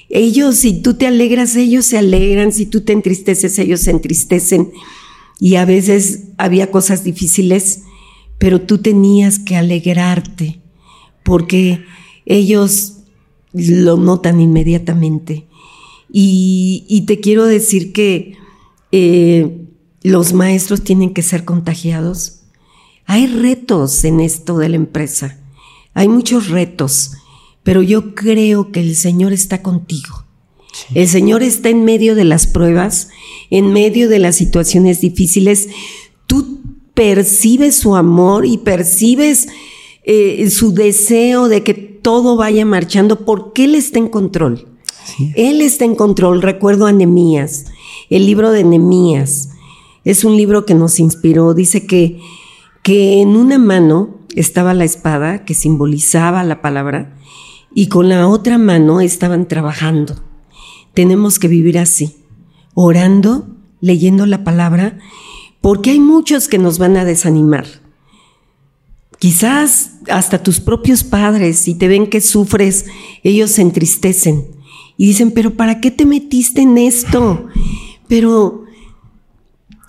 Ellos, 0.09 0.57
si 0.57 0.81
tú 0.81 0.95
te 0.95 1.07
alegras, 1.07 1.55
ellos 1.55 1.85
se 1.85 1.97
alegran, 1.97 2.51
si 2.51 2.65
tú 2.65 2.81
te 2.81 2.91
entristeces, 2.91 3.57
ellos 3.59 3.79
se 3.79 3.91
entristecen 3.91 4.73
y 5.39 5.55
a 5.55 5.63
veces 5.63 6.25
había 6.37 6.69
cosas 6.69 7.05
difíciles, 7.05 7.83
pero 8.37 8.59
tú 8.59 8.79
tenías 8.79 9.39
que 9.39 9.55
alegrarte 9.55 10.59
porque 11.23 11.85
ellos 12.25 12.97
lo 13.53 13.95
notan 13.95 14.41
inmediatamente. 14.41 15.45
Y, 16.11 17.05
te 17.07 17.21
quiero 17.21 17.45
decir 17.45 17.93
que 17.93 18.35
eh, 18.91 19.60
los 20.01 20.33
maestros 20.33 20.83
tienen 20.83 21.13
que 21.13 21.21
ser 21.21 21.45
contagiados. 21.45 22.41
Hay 23.05 23.27
retos 23.27 24.03
en 24.03 24.19
esto 24.19 24.57
de 24.57 24.69
la 24.69 24.75
empresa, 24.75 25.39
hay 25.93 26.07
muchos 26.07 26.49
retos, 26.49 27.11
pero 27.63 27.81
yo 27.81 28.15
creo 28.15 28.71
que 28.71 28.79
el 28.79 28.95
Señor 28.95 29.33
está 29.33 29.61
contigo. 29.61 30.25
El 30.93 31.07
Señor 31.07 31.43
está 31.43 31.69
en 31.69 31.83
medio 31.83 32.15
de 32.15 32.23
las 32.23 32.47
pruebas, 32.47 33.09
en 33.49 33.73
medio 33.73 34.07
de 34.07 34.19
las 34.19 34.37
situaciones 34.37 35.01
difíciles. 35.01 35.67
Tú 36.27 36.61
percibes 36.93 37.75
su 37.75 37.95
amor 37.95 38.45
y 38.45 38.57
percibes 38.57 39.49
eh, 40.03 40.49
su 40.49 40.73
deseo 40.73 41.49
de 41.49 41.63
que 41.63 41.73
todo 41.73 42.35
vaya 42.35 42.65
marchando 42.65 43.25
porque 43.25 43.65
Él 43.65 43.75
está 43.75 43.99
en 43.99 44.07
control. 44.07 44.67
Él 45.35 45.61
está 45.61 45.85
en 45.85 45.95
control. 45.95 46.41
Recuerdo 46.41 46.85
a 46.85 46.91
Nemías, 46.91 47.65
el 48.09 48.25
libro 48.25 48.51
de 48.51 48.63
Nemías. 48.63 49.49
Es 50.03 50.23
un 50.23 50.37
libro 50.37 50.65
que 50.65 50.73
nos 50.73 50.99
inspiró. 50.99 51.53
Dice 51.53 51.85
que, 51.85 52.19
que 52.83 53.21
en 53.21 53.35
una 53.35 53.57
mano 53.57 54.17
estaba 54.35 54.73
la 54.73 54.85
espada 54.85 55.45
que 55.45 55.53
simbolizaba 55.53 56.43
la 56.43 56.61
palabra 56.61 57.17
y 57.73 57.87
con 57.87 58.09
la 58.09 58.27
otra 58.27 58.57
mano 58.57 59.01
estaban 59.01 59.47
trabajando 59.47 60.15
tenemos 60.93 61.39
que 61.39 61.47
vivir 61.47 61.77
así, 61.77 62.15
orando, 62.73 63.47
leyendo 63.79 64.25
la 64.25 64.43
palabra, 64.43 64.99
porque 65.61 65.91
hay 65.91 65.99
muchos 65.99 66.47
que 66.47 66.57
nos 66.57 66.77
van 66.77 66.97
a 66.97 67.05
desanimar. 67.05 67.65
Quizás 69.19 69.99
hasta 70.09 70.41
tus 70.41 70.59
propios 70.59 71.03
padres, 71.03 71.57
si 71.59 71.75
te 71.75 71.87
ven 71.87 72.07
que 72.07 72.21
sufres, 72.21 72.85
ellos 73.23 73.51
se 73.51 73.61
entristecen 73.61 74.47
y 74.97 75.07
dicen, 75.07 75.31
pero 75.31 75.51
¿para 75.55 75.79
qué 75.79 75.91
te 75.91 76.05
metiste 76.05 76.61
en 76.61 76.77
esto? 76.77 77.47
Pero 78.07 78.63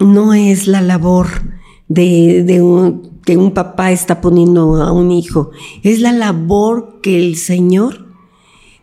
no 0.02 0.34
es 0.34 0.66
la 0.66 0.80
labor 0.80 1.28
de, 1.88 2.44
que 3.24 3.36
un 3.36 3.54
papá 3.54 3.92
está 3.92 4.20
poniendo 4.20 4.82
a 4.82 4.92
un 4.92 5.10
hijo, 5.10 5.50
es 5.82 6.00
la 6.00 6.12
labor 6.12 7.00
que 7.02 7.16
el 7.16 7.36
Señor 7.36 8.06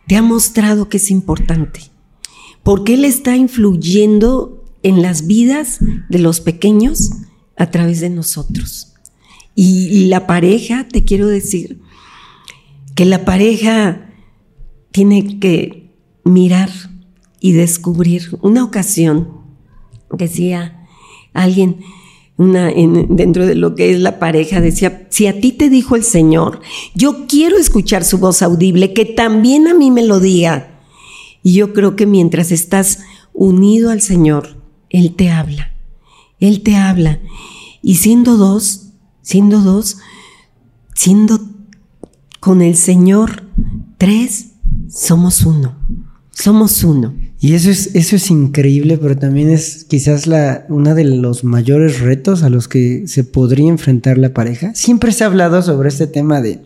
te 0.06 0.16
ha 0.16 0.22
mostrado 0.22 0.88
que 0.88 0.96
es 0.96 1.10
importante 1.10 1.90
porque 2.62 2.94
Él 2.94 3.04
está 3.04 3.36
influyendo 3.36 4.64
en 4.82 5.02
las 5.02 5.26
vidas 5.26 5.78
de 6.08 6.18
los 6.18 6.40
pequeños 6.40 7.10
a 7.56 7.70
través 7.70 8.00
de 8.00 8.10
nosotros. 8.10 8.94
Y, 9.54 10.06
la 10.06 10.26
pareja, 10.26 10.88
te 10.88 11.04
quiero 11.04 11.26
decir, 11.26 11.80
que 12.94 13.04
la 13.04 13.24
pareja 13.24 14.10
tiene 14.90 15.38
que 15.38 15.92
mirar 16.24 16.70
y 17.40 17.52
descubrir. 17.52 18.38
Una 18.40 18.64
ocasión, 18.64 19.28
decía 20.12 20.79
alguien, 21.32 21.80
una, 22.36 22.70
dentro 23.08 23.46
de 23.46 23.54
lo 23.54 23.74
que 23.74 23.90
es 23.90 24.00
la 24.00 24.18
pareja, 24.18 24.60
decía, 24.60 25.06
si 25.10 25.26
a 25.26 25.40
ti 25.40 25.52
te 25.52 25.68
dijo 25.68 25.96
el 25.96 26.04
Señor, 26.04 26.60
yo 26.94 27.26
quiero 27.26 27.58
escuchar 27.58 28.04
su 28.04 28.18
voz 28.18 28.42
audible, 28.42 28.92
que 28.92 29.04
también 29.04 29.68
a 29.68 29.74
mí 29.74 29.90
me 29.90 30.04
lo 30.04 30.20
diga. 30.20 30.80
Y 31.42 31.54
yo 31.54 31.72
creo 31.72 31.96
que 31.96 32.06
mientras 32.06 32.52
estás 32.52 33.00
unido 33.32 33.90
al 33.90 34.00
Señor, 34.00 34.56
Él 34.88 35.14
te 35.14 35.30
habla, 35.30 35.72
Él 36.38 36.62
te 36.62 36.76
habla. 36.76 37.20
Y 37.82 37.96
siendo 37.96 38.36
dos, 38.36 38.90
siendo 39.22 39.60
dos, 39.60 39.98
siendo 40.94 41.40
con 42.40 42.62
el 42.62 42.76
Señor 42.76 43.44
tres, 43.98 44.52
somos 44.88 45.42
uno, 45.42 45.76
somos 46.30 46.84
uno. 46.84 47.14
Y 47.42 47.54
eso 47.54 47.70
es, 47.70 47.94
eso 47.94 48.16
es 48.16 48.30
increíble, 48.30 48.98
pero 48.98 49.16
también 49.16 49.48
es 49.48 49.84
quizás 49.84 50.26
la, 50.26 50.66
uno 50.68 50.94
de 50.94 51.04
los 51.04 51.42
mayores 51.42 52.00
retos 52.00 52.42
a 52.42 52.50
los 52.50 52.68
que 52.68 53.04
se 53.06 53.24
podría 53.24 53.70
enfrentar 53.70 54.18
la 54.18 54.34
pareja. 54.34 54.74
Siempre 54.74 55.10
se 55.12 55.24
ha 55.24 55.28
hablado 55.28 55.62
sobre 55.62 55.88
este 55.88 56.06
tema 56.06 56.42
de, 56.42 56.60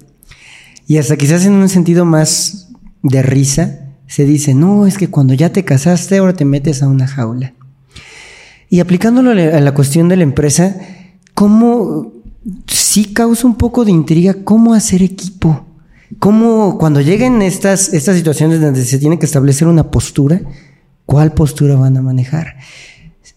y 0.89 0.97
hasta 0.99 1.17
quizás 1.17 1.47
en 1.47 1.53
un 1.55 1.69
sentido 1.69 2.05
más 2.05 2.69
de 3.05 3.23
risa, 3.23 3.81
se 4.09 4.25
dice, 4.25 4.55
no, 4.55 4.87
es 4.87 4.99
que 4.99 5.09
cuando 5.09 5.33
ya 5.33 5.51
te 5.51 5.65
casaste 5.65 6.19
ahora 6.19 6.35
te 6.35 6.45
metes 6.45 6.83
a 6.83 6.89
una 6.89 7.07
jaula. 7.07 7.55
Y 8.69 8.81
aplicándolo 8.81 9.31
a 9.31 9.35
la 9.35 9.75
cuestión 9.75 10.09
de 10.09 10.17
la 10.17 10.25
empresa, 10.25 10.77
¿cómo 11.35 12.13
sí 12.67 13.07
causa 13.07 13.47
un 13.47 13.55
poco 13.55 13.85
de 13.85 13.93
intriga 13.93 14.35
cómo 14.43 14.75
hacer 14.75 15.03
equipo? 15.03 15.65
¿Cómo 16.19 16.79
cuando 16.79 17.01
lleguen 17.01 17.43
estas, 17.43 17.93
estas 17.93 18.17
situaciones 18.17 18.61
donde 18.61 18.85
se 18.85 18.99
tiene 18.99 19.19
que 19.19 19.27
establecer 19.27 19.69
una 19.69 19.91
postura, 19.91 20.41
cuál 21.07 21.33
postura 21.33 21.77
van 21.77 21.97
a 21.97 22.03
manejar? 22.03 22.57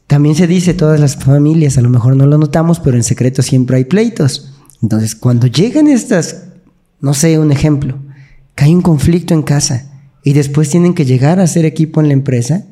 También 0.05 0.35
se 0.35 0.47
dice, 0.47 0.73
todas 0.73 0.99
las 0.99 1.17
familias, 1.17 1.77
a 1.77 1.81
lo 1.81 1.89
mejor 1.89 2.15
no 2.15 2.25
lo 2.25 2.37
notamos, 2.37 2.79
pero 2.79 2.97
en 2.97 3.03
secreto 3.03 3.41
siempre 3.41 3.77
hay 3.77 3.85
pleitos. 3.85 4.53
Entonces, 4.81 5.15
cuando 5.15 5.47
llegan 5.47 5.87
estas, 5.87 6.45
no 7.01 7.13
sé, 7.13 7.39
un 7.39 7.51
ejemplo, 7.51 7.97
que 8.55 8.65
hay 8.65 8.75
un 8.75 8.81
conflicto 8.81 9.33
en 9.33 9.43
casa, 9.43 9.91
y 10.27 10.33
después 10.33 10.69
tienen 10.69 10.93
que 10.93 11.05
llegar 11.05 11.39
a 11.39 11.47
ser 11.47 11.63
equipo 11.63 12.01
en 12.01 12.07
la 12.07 12.13
empresa. 12.13 12.65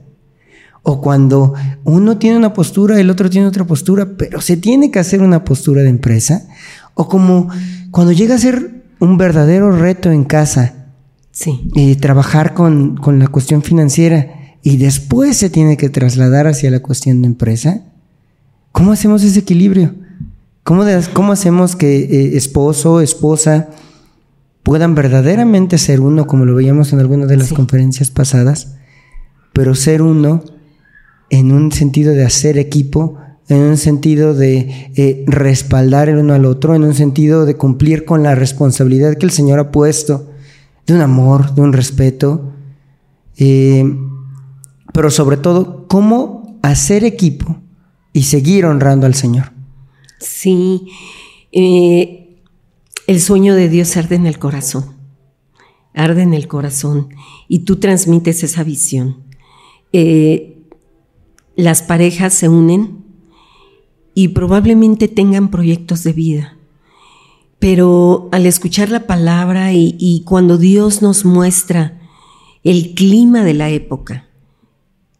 O 0.83 0.99
cuando 0.99 1.53
uno 1.85 2.17
tiene 2.17 2.35
una 2.35 2.51
postura, 2.53 2.99
el 2.99 3.09
otro 3.09 3.29
tiene 3.29 3.47
otra 3.47 3.65
postura, 3.65 4.17
pero 4.17 4.41
se 4.41 4.57
tiene 4.57 4.91
que 4.91 4.99
hacer 4.99 5.21
una 5.21 5.45
postura 5.45 5.81
de 5.81 5.87
empresa. 5.87 6.45
O 6.95 7.07
como 7.07 7.47
cuando 7.91 8.11
llega 8.11 8.35
a 8.35 8.39
ser 8.39 8.74
un 8.99 9.17
verdadero 9.17 9.71
reto 9.71 10.11
en 10.11 10.23
casa. 10.23 10.87
Sí. 11.31 11.69
Y 11.73 11.95
trabajar 11.95 12.53
con, 12.53 12.99
la 13.19 13.27
cuestión 13.27 13.61
financiera 13.61 14.57
y 14.63 14.77
después 14.77 15.37
se 15.37 15.49
tiene 15.49 15.77
que 15.77 15.89
trasladar 15.89 16.47
hacia 16.47 16.71
la 16.71 16.79
cuestión 16.79 17.21
de 17.21 17.27
empresa. 17.27 17.83
¿Cómo 18.71 18.91
hacemos 18.91 19.23
ese 19.23 19.39
equilibrio? 19.39 19.93
¿Cómo, 20.63 20.83
cómo 21.13 21.33
hacemos 21.33 21.75
que 21.75 21.97
eh, 21.97 22.37
esposo, 22.37 23.01
esposa, 23.01 23.69
puedan 24.63 24.95
verdaderamente 24.95 25.77
ser 25.77 26.01
uno, 26.01 26.25
como 26.25 26.45
lo 26.45 26.55
veíamos 26.55 26.91
en 26.91 26.99
algunas 26.99 27.29
de 27.29 27.37
las 27.37 27.53
conferencias 27.53 28.09
pasadas, 28.09 28.77
pero 29.53 29.75
ser 29.75 30.01
uno 30.01 30.43
en 31.29 31.51
un 31.51 31.71
sentido 31.71 32.13
de 32.13 32.25
hacer 32.25 32.57
equipo, 32.57 33.17
en 33.47 33.61
un 33.61 33.77
sentido 33.77 34.33
de 34.33 34.91
eh, 34.95 35.23
respaldar 35.27 36.09
el 36.09 36.17
uno 36.17 36.33
al 36.33 36.45
otro, 36.45 36.73
en 36.75 36.83
un 36.83 36.95
sentido 36.95 37.45
de 37.45 37.55
cumplir 37.55 38.05
con 38.05 38.23
la 38.23 38.33
responsabilidad 38.33 39.17
que 39.17 39.25
el 39.25 39.31
Señor 39.31 39.59
ha 39.59 39.71
puesto, 39.71 40.31
de 40.87 40.93
un 40.93 41.01
amor, 41.01 41.53
de 41.53 41.61
un 41.61 41.73
respeto, 41.73 42.53
eh, 43.37 43.85
pero 44.93 45.11
sobre 45.11 45.37
todo, 45.37 45.87
cómo 45.87 46.57
hacer 46.63 47.03
equipo 47.03 47.57
y 48.13 48.23
seguir 48.23 48.65
honrando 48.65 49.05
al 49.05 49.13
Señor. 49.13 49.51
Sí, 50.19 50.87
eh, 51.51 52.41
el 53.05 53.21
sueño 53.21 53.53
de 53.53 53.69
Dios 53.69 53.95
arde 53.97 54.15
en 54.15 54.25
el 54.25 54.39
corazón, 54.39 54.95
arde 55.93 56.23
en 56.23 56.33
el 56.33 56.47
corazón 56.47 57.09
y 57.47 57.59
tú 57.59 57.75
transmites 57.75 58.43
esa 58.43 58.63
visión. 58.63 59.23
Las 61.55 61.81
parejas 61.81 62.33
se 62.33 62.49
unen 62.49 63.04
y 64.15 64.29
probablemente 64.29 65.09
tengan 65.09 65.51
proyectos 65.51 66.03
de 66.03 66.13
vida, 66.13 66.57
pero 67.59 68.29
al 68.31 68.45
escuchar 68.45 68.89
la 68.89 69.05
palabra 69.05 69.73
y, 69.73 70.23
cuando 70.25 70.57
Dios 70.57 71.01
nos 71.01 71.25
muestra 71.25 72.01
el 72.63 72.95
clima 72.95 73.43
de 73.43 73.53
la 73.53 73.69
época, 73.69 74.29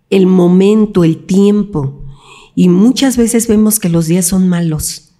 el 0.10 0.26
momento, 0.26 1.04
el 1.04 1.26
tiempo, 1.26 2.06
y 2.56 2.70
muchas 2.70 3.18
veces 3.18 3.50
vemos 3.50 3.80
que 3.80 3.90
los 3.90 4.08
días 4.08 4.26
son 4.26 4.48
malos 4.48 5.14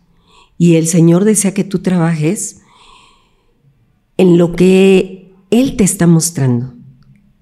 y 0.58 0.76
el 0.76 0.88
Señor 0.88 1.26
desea 1.26 1.54
que 1.54 1.66
tú 1.66 1.80
trabajes 1.80 2.62
en 4.16 4.38
lo 4.38 4.56
que 4.56 5.34
Él 5.52 5.76
te 5.76 5.84
está 5.84 6.08
mostrando. 6.08 6.74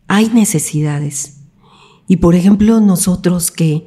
Hay 0.08 0.30
necesidades. 0.30 1.42
Y 2.08 2.18
por 2.18 2.34
ejemplo, 2.34 2.82
nosotros 2.82 3.52
que 3.52 3.86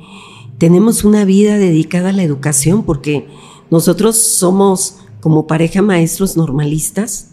tenemos 0.58 1.04
una 1.04 1.24
vida 1.24 1.58
dedicada 1.58 2.10
a 2.10 2.12
la 2.12 2.22
educación, 2.22 2.84
porque 2.84 3.28
nosotros 3.70 4.16
somos 4.16 4.98
como 5.20 5.46
pareja 5.46 5.82
maestros 5.82 6.36
normalistas, 6.36 7.32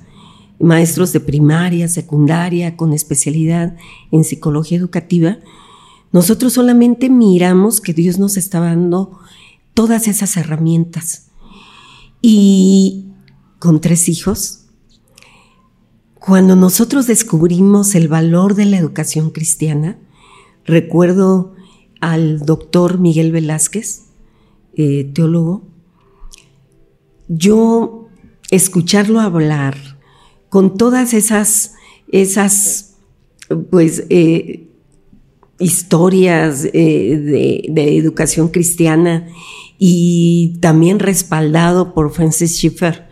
maestros 0.60 1.14
de 1.14 1.20
primaria, 1.20 1.88
secundaria, 1.88 2.76
con 2.76 2.94
especialidad 2.94 3.76
en 4.12 4.24
psicología 4.24 4.78
educativa, 4.78 5.38
nosotros 6.12 6.54
solamente 6.54 7.10
miramos 7.10 7.82
que 7.82 7.94
Dios 7.94 8.20
nos 8.20 8.38
está 8.38 8.60
dando 8.60 9.20
todas 9.74 10.08
esas 10.08 10.38
herramientas. 10.38 11.32
Y 12.22 13.08
con 13.60 13.82
tres 13.82 14.08
hijos, 14.08 14.66
cuando 16.20 16.56
nosotros 16.56 17.08
descubrimos 17.08 17.96
el 17.96 18.08
valor 18.08 18.54
de 18.54 18.66
la 18.66 18.78
educación 18.78 19.32
cristiana, 19.32 19.98
recuerdo 20.66 21.56
al 22.04 22.40
doctor 22.46 23.00
Miguel 23.00 23.32
Velázquez, 23.32 24.08
eh, 24.76 25.10
teólogo, 25.14 25.64
yo 27.30 28.10
escucharlo 28.52 29.22
hablar 29.22 29.78
con 30.50 30.78
todas 30.78 31.14
esas, 31.14 31.76
esas 32.12 32.98
pues, 33.70 34.04
eh, 34.10 34.68
historias 35.60 36.66
eh, 36.74 37.64
de, 37.70 37.98
educación 37.98 38.50
cristiana 38.50 39.26
y 39.80 40.58
también 40.60 41.00
respaldado 41.00 41.94
por 41.94 42.12
Francis 42.12 42.58
Schiffer, 42.58 43.08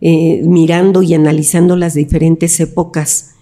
mirando 0.00 1.02
y 1.02 1.14
analizando 1.14 1.76
las 1.76 1.94
diferentes 1.94 2.58
épocas 2.58 3.34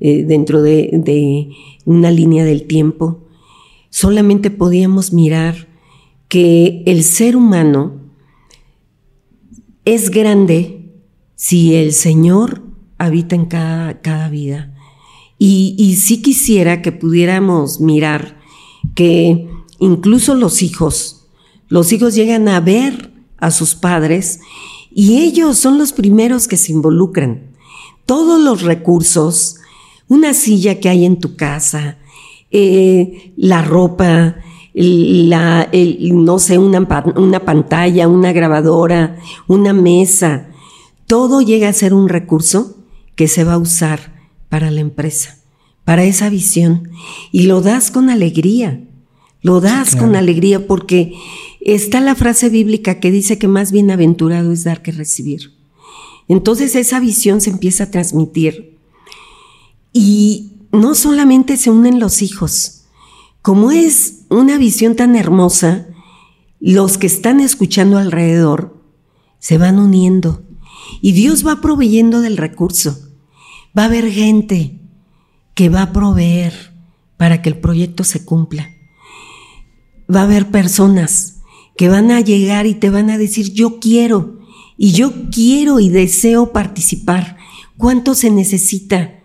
dentro 0.00 0.62
de, 0.62 0.90
de 0.92 1.50
una 1.84 2.10
línea 2.10 2.44
del 2.44 2.66
tiempo, 2.66 3.27
solamente 3.90 4.50
podíamos 4.50 5.12
mirar 5.12 5.68
que 6.28 6.82
el 6.86 7.02
ser 7.04 7.36
humano 7.36 8.00
es 9.84 10.10
grande 10.10 10.92
si 11.36 11.74
el 11.74 11.92
Señor 11.92 12.62
habita 12.98 13.34
en 13.34 13.46
cada, 13.46 14.00
cada 14.00 14.28
vida. 14.28 14.74
Y, 15.38 15.74
y 15.78 15.96
sí 15.96 16.20
quisiera 16.20 16.82
que 16.82 16.92
pudiéramos 16.92 17.80
mirar 17.80 18.38
que 18.94 19.48
incluso 19.78 20.34
los 20.34 20.62
hijos, 20.62 21.28
los 21.68 21.92
hijos 21.92 22.14
llegan 22.14 22.48
a 22.48 22.60
ver 22.60 23.12
a 23.38 23.50
sus 23.50 23.74
padres 23.74 24.40
y 24.90 25.20
ellos 25.20 25.58
son 25.58 25.78
los 25.78 25.92
primeros 25.92 26.48
que 26.48 26.56
se 26.56 26.72
involucran. 26.72 27.52
Todos 28.04 28.40
los 28.42 28.62
recursos, 28.62 29.56
una 30.08 30.34
silla 30.34 30.80
que 30.80 30.88
hay 30.88 31.04
en 31.04 31.18
tu 31.20 31.36
casa, 31.36 31.98
eh, 32.50 33.32
la 33.36 33.62
ropa, 33.62 34.36
la, 34.74 35.68
no 36.12 36.38
sé, 36.38 36.58
una, 36.58 36.86
una 37.16 37.40
pantalla, 37.40 38.08
una 38.08 38.32
grabadora, 38.32 39.18
una 39.46 39.72
mesa, 39.72 40.48
todo 41.06 41.40
llega 41.40 41.68
a 41.68 41.72
ser 41.72 41.94
un 41.94 42.08
recurso 42.08 42.76
que 43.16 43.28
se 43.28 43.42
va 43.42 43.54
a 43.54 43.58
usar 43.58 44.12
para 44.48 44.70
la 44.70 44.80
empresa, 44.80 45.38
para 45.84 46.04
esa 46.04 46.28
visión. 46.28 46.90
Y 47.32 47.42
lo 47.42 47.60
das 47.60 47.90
con 47.90 48.10
alegría, 48.10 48.84
lo 49.42 49.60
das 49.60 49.96
con 49.96 50.16
alegría 50.16 50.66
porque 50.66 51.14
está 51.60 52.00
la 52.00 52.14
frase 52.14 52.48
bíblica 52.48 53.00
que 53.00 53.10
dice 53.10 53.38
que 53.38 53.48
más 53.48 53.72
bienaventurado 53.72 54.52
es 54.52 54.64
dar 54.64 54.82
que 54.82 54.92
recibir. 54.92 55.52
Entonces 56.28 56.74
esa 56.76 57.00
visión 57.00 57.40
se 57.40 57.50
empieza 57.50 57.84
a 57.84 57.90
transmitir. 57.90 58.76
Y 59.92 60.47
no 60.72 60.94
solamente 60.94 61.56
se 61.56 61.70
unen 61.70 62.00
los 62.00 62.22
hijos, 62.22 62.84
como 63.42 63.70
es 63.70 64.24
una 64.28 64.58
visión 64.58 64.96
tan 64.96 65.16
hermosa, 65.16 65.86
los 66.60 66.98
que 66.98 67.06
están 67.06 67.40
escuchando 67.40 67.98
alrededor 67.98 68.82
se 69.38 69.58
van 69.58 69.78
uniendo 69.78 70.42
y 71.00 71.12
Dios 71.12 71.46
va 71.46 71.60
proveyendo 71.60 72.20
del 72.20 72.36
recurso. 72.36 72.98
Va 73.76 73.82
a 73.82 73.86
haber 73.86 74.10
gente 74.10 74.80
que 75.54 75.68
va 75.68 75.82
a 75.82 75.92
proveer 75.92 76.74
para 77.16 77.42
que 77.42 77.48
el 77.48 77.58
proyecto 77.58 78.04
se 78.04 78.24
cumpla. 78.24 78.68
Va 80.12 80.20
a 80.20 80.24
haber 80.24 80.50
personas 80.50 81.42
que 81.76 81.88
van 81.88 82.10
a 82.10 82.20
llegar 82.20 82.66
y 82.66 82.74
te 82.74 82.90
van 82.90 83.10
a 83.10 83.18
decir, 83.18 83.52
yo 83.52 83.78
quiero, 83.78 84.38
y 84.76 84.92
yo 84.92 85.12
quiero 85.30 85.80
y 85.80 85.88
deseo 85.88 86.52
participar. 86.52 87.36
¿Cuánto 87.76 88.14
se 88.14 88.30
necesita? 88.30 89.17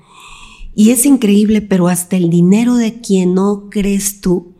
Y 0.75 0.89
es 0.91 1.05
increíble, 1.05 1.61
pero 1.61 1.87
hasta 1.87 2.17
el 2.17 2.29
dinero 2.29 2.75
de 2.75 2.99
quien 2.99 3.35
no 3.35 3.69
crees 3.69 4.21
tú 4.21 4.53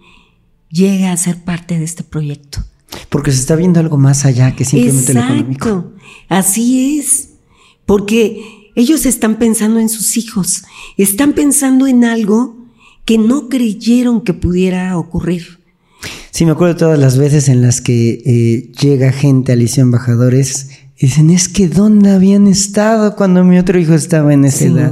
llega 0.70 1.12
a 1.12 1.18
ser 1.18 1.44
parte 1.44 1.78
de 1.78 1.86
este 1.86 2.04
proyecto. 2.04 2.64
Porque 3.10 3.32
se 3.32 3.40
está 3.40 3.56
viendo 3.56 3.80
algo 3.80 3.98
más 3.98 4.26
allá 4.26 4.56
que 4.56 4.66
simplemente 4.66 5.14
lo 5.14 5.22
económico. 5.22 5.92
Así 6.30 7.00
es. 7.00 7.30
Porque 7.86 8.72
ellos 8.76 9.06
están 9.06 9.38
pensando 9.38 9.80
en 9.80 9.90
sus 9.90 10.18
hijos, 10.18 10.64
están 10.98 11.34
pensando 11.34 11.88
en 11.88 12.06
algo 12.06 12.58
que 13.06 13.18
no 13.18 13.50
creyeron 13.50 14.22
que 14.22 14.34
pudiera 14.34 14.98
ocurrir. 14.98 15.60
Sí, 16.32 16.46
me 16.46 16.52
acuerdo 16.52 16.76
todas 16.76 17.00
las 17.00 17.18
veces 17.18 17.50
en 17.50 17.62
las 17.62 17.82
que 17.82 18.22
eh, 18.26 18.72
llega 18.82 19.12
gente 19.12 19.52
a 19.52 19.56
Liceo 19.56 19.84
Embajadores 19.84 20.70
y 20.98 21.08
dicen, 21.08 21.30
es 21.30 21.50
que 21.50 21.68
¿dónde 21.68 22.12
habían 22.12 22.48
estado 22.48 23.16
cuando 23.16 23.44
mi 23.44 23.58
otro 23.58 23.80
hijo 23.80 23.94
estaba 23.94 24.34
en 24.34 24.46
esa 24.46 24.66
edad? 24.66 24.92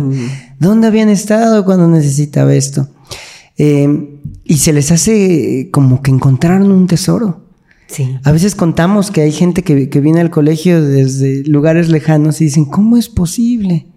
¿Dónde 0.62 0.86
habían 0.86 1.10
estado 1.10 1.65
cuando 1.65 1.88
necesitaba 1.88 2.54
esto? 2.54 2.88
Eh, 3.58 4.19
y 4.43 4.58
se 4.58 4.74
les 4.74 4.91
hace 4.91 5.69
como 5.71 6.04
que 6.04 6.12
encontraron 6.12 6.71
un 6.71 6.86
tesoro. 6.86 7.41
A 8.24 8.32
veces 8.32 8.54
contamos 8.54 9.10
que 9.10 9.21
hay 9.21 9.32
gente 9.32 9.63
que, 9.63 10.00
viene 10.00 10.21
al 10.21 10.30
colegio 10.30 10.80
desde 10.84 11.43
lugares 11.45 11.89
lejanos 11.89 12.41
y 12.41 12.45
dicen, 12.45 12.65
¿cómo 12.65 12.95
es 12.95 13.10
posible? 13.10 13.88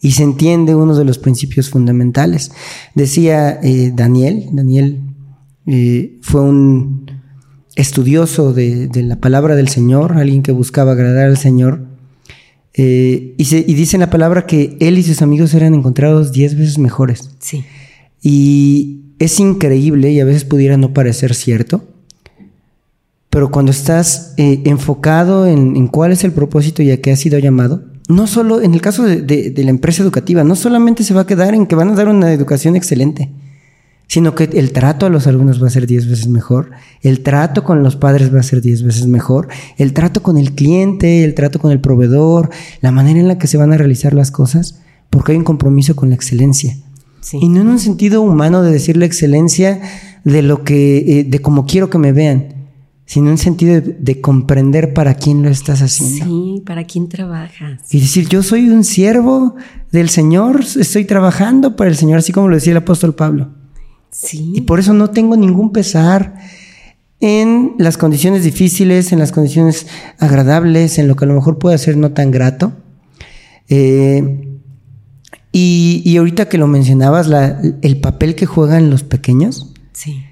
Y 0.00 0.12
se 0.12 0.22
entiende 0.22 0.76
uno 0.76 0.94
de 0.94 1.04
los 1.04 1.18
principios 1.18 1.70
fundamentales. 1.70 2.52
Decía 2.94 3.58
eh, 3.60 3.90
Daniel, 3.92 4.46
Daniel 4.52 5.00
eh, 5.66 6.18
fue 6.22 6.42
un 6.42 7.10
estudioso 7.74 8.52
de, 8.52 8.88
la 8.94 9.16
palabra 9.16 9.56
del 9.56 9.66
Señor, 9.66 10.12
alguien 10.16 10.44
que 10.44 10.52
buscaba 10.52 10.92
agradar 10.92 11.26
al 11.26 11.36
Señor. 11.36 11.95
Eh, 12.76 13.34
y, 13.38 13.56
y, 13.56 13.74
dice 13.74 13.96
en 13.96 14.00
la 14.00 14.10
palabra 14.10 14.46
que 14.46 14.76
él 14.80 14.98
y 14.98 15.02
sus 15.02 15.22
amigos 15.22 15.54
eran 15.54 15.74
encontrados 15.74 16.32
diez 16.32 16.56
veces 16.56 16.78
mejores. 16.78 17.30
Sí. 17.38 17.64
Y 18.22 19.00
es 19.18 19.40
increíble 19.40 20.10
y 20.12 20.20
a 20.20 20.24
veces 20.24 20.44
pudiera 20.44 20.76
no 20.76 20.92
parecer 20.92 21.34
cierto, 21.34 21.84
pero 23.30 23.50
cuando 23.50 23.70
estás 23.70 24.34
eh, 24.36 24.62
enfocado 24.64 25.46
en, 25.46 25.88
cuál 25.88 26.12
es 26.12 26.24
el 26.24 26.32
propósito 26.32 26.82
y 26.82 26.90
a 26.90 27.00
qué 27.00 27.12
has 27.12 27.20
sido 27.20 27.38
llamado, 27.38 27.84
no 28.08 28.26
solo 28.26 28.62
en 28.62 28.72
el 28.72 28.80
caso 28.80 29.04
de, 29.04 29.52
la 29.56 29.70
empresa 29.70 30.02
educativa, 30.02 30.44
no 30.44 30.56
solamente 30.56 31.04
se 31.04 31.12
va 31.12 31.22
a 31.22 31.26
quedar 31.26 31.54
en 31.54 31.66
que 31.66 31.74
van 31.74 31.90
a 31.90 31.94
dar 31.94 32.08
una 32.08 32.32
educación 32.32 32.76
excelente, 32.76 33.30
sino 34.06 34.34
que 34.34 34.44
el 34.44 34.72
trato 34.72 35.06
a 35.06 35.10
los 35.10 35.26
alumnos 35.26 35.62
va 35.62 35.66
a 35.66 35.70
ser 35.70 35.86
diez 35.86 36.08
veces 36.08 36.28
mejor, 36.28 36.70
el 37.02 37.22
trato 37.22 37.64
con 37.64 37.82
los 37.82 37.96
padres 37.96 38.34
va 38.34 38.40
a 38.40 38.44
ser 38.44 38.60
diez 38.60 38.82
veces 38.82 39.06
mejor, 39.06 39.48
el 39.78 39.92
trato 39.92 40.22
con 40.22 40.38
el 40.38 40.52
cliente, 40.52 41.24
el 41.24 41.34
trato 41.34 41.58
con 41.58 41.72
el 41.72 41.80
proveedor, 41.80 42.50
la 42.80 42.92
manera 42.92 43.20
en 43.20 43.28
la 43.28 43.38
que 43.38 43.46
se 43.46 43.56
van 43.56 43.72
a 43.72 43.76
realizar 43.76 44.14
las 44.14 44.30
cosas, 44.30 44.80
porque 45.10 45.32
hay 45.32 45.38
un 45.38 45.44
compromiso 45.44 45.96
con 45.96 46.10
la 46.10 46.14
excelencia. 46.14 46.76
Y 47.32 47.48
no 47.48 47.60
en 47.60 47.68
un 47.68 47.78
sentido 47.80 48.22
humano 48.22 48.62
de 48.62 48.70
decir 48.70 48.96
la 48.96 49.06
excelencia 49.06 49.80
de 50.24 50.42
lo 50.42 50.62
que, 50.62 50.98
eh, 50.98 51.24
de 51.24 51.40
cómo 51.40 51.66
quiero 51.66 51.90
que 51.90 51.98
me 51.98 52.12
vean, 52.12 52.54
sino 53.04 53.30
en 53.30 53.38
sentido 53.38 53.80
de, 53.80 54.20
comprender 54.20 54.92
para 54.92 55.14
quién 55.14 55.42
lo 55.42 55.48
estás 55.48 55.80
haciendo. 55.80 56.24
Sí, 56.24 56.62
para 56.66 56.84
quién 56.84 57.08
trabajas. 57.08 57.82
Y 57.92 58.00
decir, 58.00 58.28
yo 58.28 58.42
soy 58.42 58.68
un 58.68 58.82
siervo 58.82 59.54
del 59.92 60.08
Señor, 60.08 60.60
estoy 60.60 61.04
trabajando 61.04 61.76
para 61.76 61.88
el 61.88 61.96
Señor, 61.96 62.18
así 62.18 62.32
como 62.32 62.48
lo 62.48 62.56
decía 62.56 62.72
el 62.72 62.78
apóstol 62.78 63.14
Pablo. 63.14 63.50
Sí. 64.18 64.52
Y 64.54 64.62
por 64.62 64.78
eso 64.78 64.94
no 64.94 65.10
tengo 65.10 65.36
ningún 65.36 65.72
pesar 65.72 66.36
en 67.20 67.74
las 67.78 67.96
condiciones 67.98 68.44
difíciles, 68.44 69.12
en 69.12 69.18
las 69.18 69.32
condiciones 69.32 69.86
agradables, 70.18 70.98
en 70.98 71.08
lo 71.08 71.16
que 71.16 71.24
a 71.24 71.28
lo 71.28 71.34
mejor 71.34 71.58
puede 71.58 71.78
ser 71.78 71.96
no 71.96 72.12
tan 72.12 72.30
grato. 72.30 72.72
Eh, 73.68 74.58
y, 75.52 76.02
y, 76.04 76.16
ahorita 76.18 76.48
que 76.48 76.58
lo 76.58 76.66
mencionabas, 76.66 77.26
la, 77.28 77.60
el 77.82 78.00
papel 78.00 78.34
que 78.34 78.46
juegan 78.46 78.90
los 78.90 79.02
pequeños. 79.02 79.72
Sí 79.92 80.24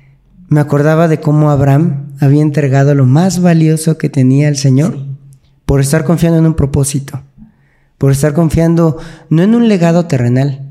me 0.48 0.60
acordaba 0.60 1.08
de 1.08 1.20
cómo 1.20 1.50
Abraham 1.50 2.12
había 2.20 2.42
entregado 2.42 2.94
lo 2.94 3.06
más 3.06 3.40
valioso 3.40 3.98
que 3.98 4.08
tenía 4.08 4.48
el 4.48 4.56
Señor 4.56 4.98
por 5.66 5.80
estar 5.80 6.04
confiando 6.04 6.38
en 6.38 6.46
un 6.46 6.54
propósito, 6.54 7.22
por 7.98 8.12
estar 8.12 8.34
confiando 8.34 8.98
no 9.30 9.42
en 9.42 9.54
un 9.54 9.68
legado 9.68 10.06
terrenal. 10.06 10.63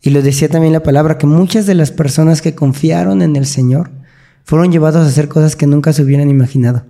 Y 0.00 0.10
lo 0.10 0.22
decía 0.22 0.48
también 0.48 0.72
la 0.72 0.82
palabra, 0.82 1.18
que 1.18 1.26
muchas 1.26 1.66
de 1.66 1.74
las 1.74 1.90
personas 1.90 2.40
que 2.40 2.54
confiaron 2.54 3.22
en 3.22 3.36
el 3.36 3.46
Señor 3.46 3.90
fueron 4.44 4.70
llevados 4.70 5.04
a 5.04 5.08
hacer 5.08 5.28
cosas 5.28 5.56
que 5.56 5.66
nunca 5.66 5.92
se 5.92 6.02
hubieran 6.02 6.30
imaginado. 6.30 6.84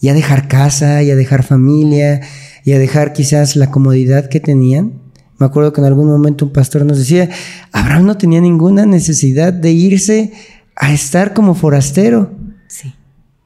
Y 0.00 0.08
a 0.08 0.14
dejar 0.14 0.48
casa, 0.48 1.02
y 1.02 1.10
a 1.10 1.16
dejar 1.16 1.42
familia, 1.42 2.20
y 2.64 2.72
a 2.72 2.78
dejar 2.78 3.12
quizás 3.12 3.56
la 3.56 3.70
comodidad 3.70 4.28
que 4.28 4.40
tenían. 4.40 4.94
Me 5.38 5.46
acuerdo 5.46 5.72
que 5.72 5.80
en 5.80 5.86
algún 5.86 6.08
momento 6.08 6.46
un 6.46 6.52
pastor 6.52 6.84
nos 6.84 6.98
decía, 6.98 7.28
Abraham 7.72 8.06
no 8.06 8.18
tenía 8.18 8.40
ninguna 8.40 8.86
necesidad 8.86 9.52
de 9.52 9.70
irse 9.70 10.32
a 10.74 10.92
estar 10.92 11.34
como 11.34 11.54
forastero. 11.54 12.32
Sí. 12.68 12.94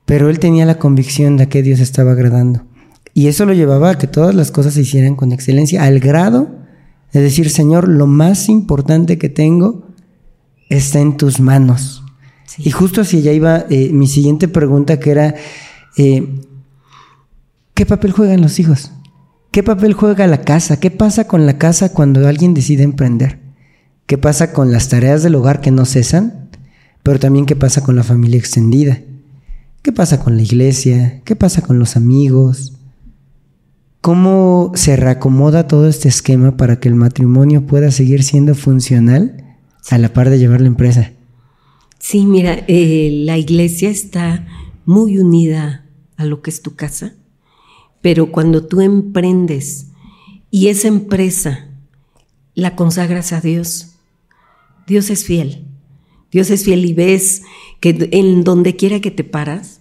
Pero 0.07 0.31
él 0.31 0.39
tenía 0.39 0.67
la 0.67 0.79
convicción 0.79 1.37
de 1.37 1.49
que 1.49 1.63
Dios 1.63 1.81
estaba 1.81 2.13
agradando. 2.13 2.65
Y 3.13 3.27
eso 3.27 3.45
lo 3.45 3.53
llevaba 3.53 3.91
a 3.91 3.99
que 3.99 4.07
todas 4.07 4.35
las 4.35 4.51
cosas 4.51 4.75
se 4.75 4.83
hicieran 4.83 5.17
con 5.17 5.33
excelencia, 5.33 5.83
al 5.83 5.99
grado 5.99 6.60
de 7.13 7.21
decir, 7.21 7.51
Señor, 7.51 7.89
lo 7.89 8.07
más 8.07 8.49
importante 8.49 9.19
que 9.19 9.29
tengo 9.29 9.87
está 10.69 11.01
en 11.01 11.17
tus 11.17 11.41
manos. 11.41 12.05
Y 12.59 12.71
justo 12.71 13.01
así 13.01 13.23
ya 13.23 13.33
iba 13.33 13.65
eh, 13.71 13.91
mi 13.93 14.07
siguiente 14.07 14.49
pregunta, 14.49 14.99
que 14.99 15.11
era, 15.11 15.35
eh, 15.97 16.41
¿qué 17.75 17.87
papel 17.87 18.13
juegan 18.13 18.41
los 18.41 18.59
hijos? 18.59 18.93
¿Qué 19.51 19.63
papel 19.63 19.95
juega 19.95 20.27
la 20.27 20.43
casa? 20.43 20.79
¿Qué 20.79 20.91
pasa 20.91 21.27
con 21.27 21.47
la 21.47 21.59
casa 21.59 21.93
cuando 21.93 22.27
alguien 22.29 22.55
decide 22.55 22.85
emprender? 22.85 23.41
¿Qué 24.07 24.19
pasa 24.19 24.53
con 24.53 24.73
las 24.73 24.89
tareas 24.89 25.23
del 25.23 25.35
hogar 25.35 25.61
que 25.61 25.71
no 25.71 25.85
cesan? 25.85 26.51
Pero 27.03 27.19
también 27.19 27.47
qué 27.47 27.57
pasa 27.57 27.83
con 27.83 27.97
la 27.97 28.05
familia 28.05 28.39
extendida. 28.39 29.01
¿Qué 29.83 29.93
pasa 29.93 30.21
con 30.21 30.37
la 30.37 30.43
iglesia? 30.43 31.23
¿Qué 31.25 31.35
pasa 31.35 31.63
con 31.63 31.79
los 31.79 31.97
amigos? 31.97 32.80
¿Cómo 34.01 34.73
se 34.77 34.97
reacomoda 34.97 35.67
todo 35.67 35.87
este 35.87 36.09
esquema 36.09 36.57
para 36.57 36.81
que 36.81 36.89
el 36.89 36.95
matrimonio 36.95 37.67
pueda 37.67 37.91
seguir 37.91 38.23
siendo 38.23 38.55
funcional 38.55 39.59
a 39.91 39.99
la 39.99 40.15
par 40.15 40.31
de 40.31 40.39
llevar 40.39 40.63
la 40.63 40.69
empresa? 40.69 41.13
Sí, 41.99 42.25
mira, 42.25 42.65
eh, 42.67 43.11
la 43.25 43.37
iglesia 43.37 43.91
está 43.91 44.47
muy 44.87 45.19
unida 45.19 45.85
a 46.17 46.25
lo 46.25 46.41
que 46.41 46.49
es 46.49 46.63
tu 46.63 46.77
casa, 46.77 47.15
pero 48.01 48.33
cuando 48.33 48.67
tú 48.67 48.81
emprendes 48.81 49.89
y 50.51 50.69
esa 50.69 50.89
empresa 50.89 51.69
la 52.55 52.77
consagras 52.77 53.35
a 53.35 53.43
Dios, 53.43 53.97
Dios 54.87 55.11
es 55.11 55.25
fiel. 55.25 55.67
Dios 56.33 56.49
es 56.49 56.65
fiel 56.65 56.87
y 56.87 56.95
ves 56.95 57.43
que 57.81 58.09
en 58.13 58.45
donde 58.45 58.77
quiera 58.77 59.01
que 59.01 59.11
te 59.11 59.25
paras, 59.25 59.81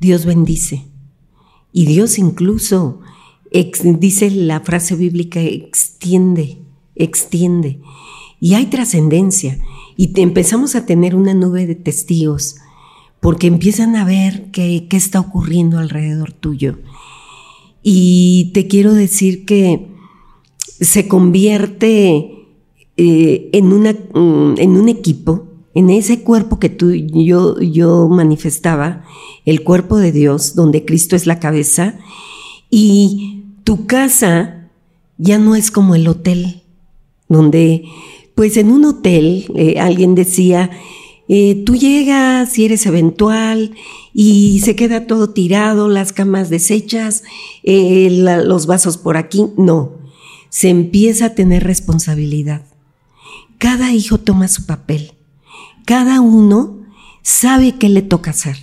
Dios 0.00 0.26
bendice. 0.26 0.86
Y 1.72 1.86
Dios 1.86 2.18
incluso 2.18 3.00
dice 4.00 4.30
la 4.30 4.60
frase 4.60 4.96
bíblica, 4.96 5.40
extiende, 5.40 6.58
extiende. 6.94 7.80
Y 8.40 8.54
hay 8.54 8.66
trascendencia. 8.66 9.58
Y 9.96 10.08
te 10.08 10.22
empezamos 10.22 10.74
a 10.74 10.86
tener 10.86 11.14
una 11.14 11.34
nube 11.34 11.66
de 11.66 11.76
testigos, 11.76 12.56
porque 13.20 13.46
empiezan 13.46 13.96
a 13.96 14.04
ver 14.04 14.50
qué, 14.50 14.86
está 14.90 15.20
ocurriendo 15.20 15.78
alrededor 15.78 16.32
tuyo. 16.32 16.78
Y 17.82 18.50
te 18.54 18.66
quiero 18.66 18.92
decir 18.92 19.44
que 19.44 19.88
se 20.80 21.06
convierte 21.06 22.48
eh, 22.96 23.50
en, 23.52 23.72
una, 23.72 23.92
mm, 23.92 24.54
en 24.58 24.76
un 24.76 24.88
equipo 24.88 25.54
en 25.74 25.90
ese 25.90 26.22
cuerpo 26.22 26.58
que 26.58 26.68
tú 26.68 26.92
yo 26.92 27.60
yo 27.60 28.08
manifestaba, 28.08 29.04
el 29.44 29.62
cuerpo 29.62 29.96
de 29.96 30.12
Dios, 30.12 30.54
donde 30.54 30.84
Cristo 30.84 31.16
es 31.16 31.26
la 31.26 31.40
cabeza, 31.40 31.98
y 32.70 33.33
tu 33.64 33.86
casa 33.86 34.70
ya 35.18 35.38
no 35.38 35.56
es 35.56 35.70
como 35.70 35.94
el 35.94 36.06
hotel, 36.06 36.62
donde, 37.28 37.84
pues 38.34 38.56
en 38.56 38.70
un 38.70 38.84
hotel, 38.84 39.46
eh, 39.56 39.80
alguien 39.80 40.14
decía, 40.14 40.70
eh, 41.28 41.62
tú 41.64 41.74
llegas 41.74 42.58
y 42.58 42.66
eres 42.66 42.84
eventual 42.84 43.74
y 44.12 44.60
se 44.60 44.76
queda 44.76 45.06
todo 45.06 45.30
tirado, 45.30 45.88
las 45.88 46.12
camas 46.12 46.50
deshechas, 46.50 47.24
eh, 47.62 48.08
los 48.10 48.66
vasos 48.66 48.98
por 48.98 49.16
aquí. 49.16 49.46
No, 49.56 49.92
se 50.50 50.68
empieza 50.68 51.26
a 51.26 51.34
tener 51.34 51.64
responsabilidad. 51.64 52.62
Cada 53.58 53.92
hijo 53.92 54.18
toma 54.18 54.48
su 54.48 54.66
papel. 54.66 55.12
Cada 55.86 56.20
uno 56.20 56.82
sabe 57.22 57.76
qué 57.78 57.88
le 57.88 58.02
toca 58.02 58.30
hacer. 58.30 58.58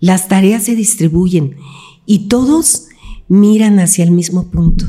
Las 0.00 0.28
tareas 0.28 0.64
se 0.64 0.76
distribuyen 0.76 1.56
y 2.04 2.28
todos 2.28 2.88
miran 3.28 3.78
hacia 3.78 4.04
el 4.04 4.10
mismo 4.10 4.50
punto. 4.50 4.86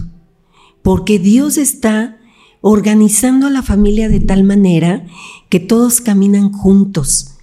Porque 0.81 1.19
Dios 1.19 1.57
está 1.57 2.17
organizando 2.61 3.47
a 3.47 3.51
la 3.51 3.61
familia 3.61 4.09
de 4.09 4.19
tal 4.19 4.43
manera 4.43 5.05
que 5.49 5.59
todos 5.59 6.01
caminan 6.01 6.51
juntos 6.51 7.35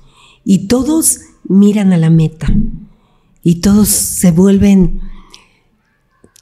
y 0.45 0.67
todos 0.67 1.21
miran 1.49 1.93
a 1.93 1.99
la 1.99 2.11
meta 2.11 2.53
y 3.43 3.57
todos 3.57 3.89
se 3.89 4.31
vuelven 4.31 5.01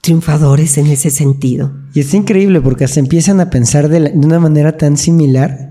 triunfadores 0.01 0.79
en 0.79 0.87
ese 0.87 1.11
sentido. 1.11 1.73
Y 1.95 2.01
es 2.01 2.15
increíble 2.15 2.61
porque 2.61 2.89
se 2.89 3.01
empiezan 3.01 3.41
a 3.41 3.51
pensar 3.51 3.89
de, 3.89 4.13
una 4.15 4.41
manera 4.41 4.77
tan 4.77 4.97
similar 4.97 5.71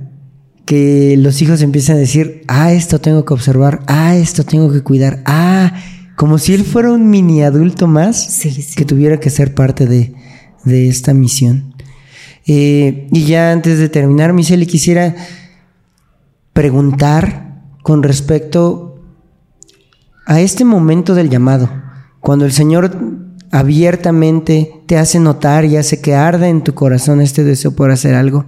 que 0.66 1.16
los 1.18 1.42
hijos 1.42 1.62
empiezan 1.62 1.96
a 1.96 2.00
decir, 2.00 2.44
ah, 2.48 2.72
esto 2.74 3.00
tengo 3.00 3.26
que 3.26 3.34
observar, 3.34 3.82
ah, 3.88 4.16
esto 4.16 4.44
tengo 4.44 4.72
que 4.72 4.84
cuidar, 4.84 5.24
ah, 5.26 5.74
como 6.20 6.38
si 6.38 6.54
él 6.54 6.66
fuera 6.66 6.92
un 6.92 7.10
mini 7.10 7.44
adulto 7.44 7.88
más 7.88 8.44
que 8.76 8.84
tuviera 8.84 9.22
que 9.22 9.30
ser 9.30 9.56
parte 9.56 9.86
de, 9.86 10.14
esta 10.66 11.14
misión. 11.14 11.74
Eh, 12.46 13.08
y 13.10 13.24
ya 13.24 13.54
antes 13.54 13.80
de 13.80 13.88
terminar, 13.88 14.34
Michelle, 14.34 14.68
quisiera 14.68 15.16
preguntar 16.52 17.62
con 17.84 18.04
respecto 18.04 19.02
a 20.26 20.42
este 20.42 20.66
momento 20.66 21.16
del 21.16 21.30
llamado, 21.30 21.70
cuando 22.20 22.44
el 22.44 22.52
Señor 22.52 22.92
abiertamente 23.52 24.74
te 24.86 24.98
hace 24.98 25.20
notar 25.20 25.66
y 25.66 25.78
hace 25.78 26.02
que 26.02 26.16
arda 26.16 26.48
en 26.48 26.64
tu 26.64 26.74
corazón 26.74 27.22
este 27.22 27.44
deseo 27.44 27.72
por 27.72 27.92
hacer 27.92 28.16
algo. 28.16 28.46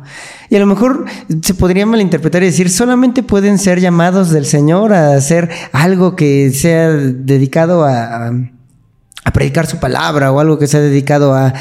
Y 0.50 0.56
a 0.56 0.60
lo 0.60 0.68
mejor 0.68 1.06
se 1.42 1.54
podría 1.54 1.86
malinterpretar 1.86 2.44
y 2.44 2.48
decir, 2.48 2.70
solamente 2.70 3.24
pueden 3.24 3.58
ser 3.58 3.80
llamados 3.80 4.30
del 4.30 4.46
Señor 4.46 4.94
a 4.94 5.16
hacer 5.16 5.50
algo 5.72 6.16
que 6.16 6.52
sea 6.52 6.90
dedicado 6.90 7.86
a, 7.86 8.32
predicar 9.34 9.66
su 9.66 9.78
palabra 9.78 10.32
o 10.32 10.40
algo 10.40 10.60
que 10.60 10.68
sea 10.68 10.82
dedicado 10.82 11.34
a, 11.34 11.54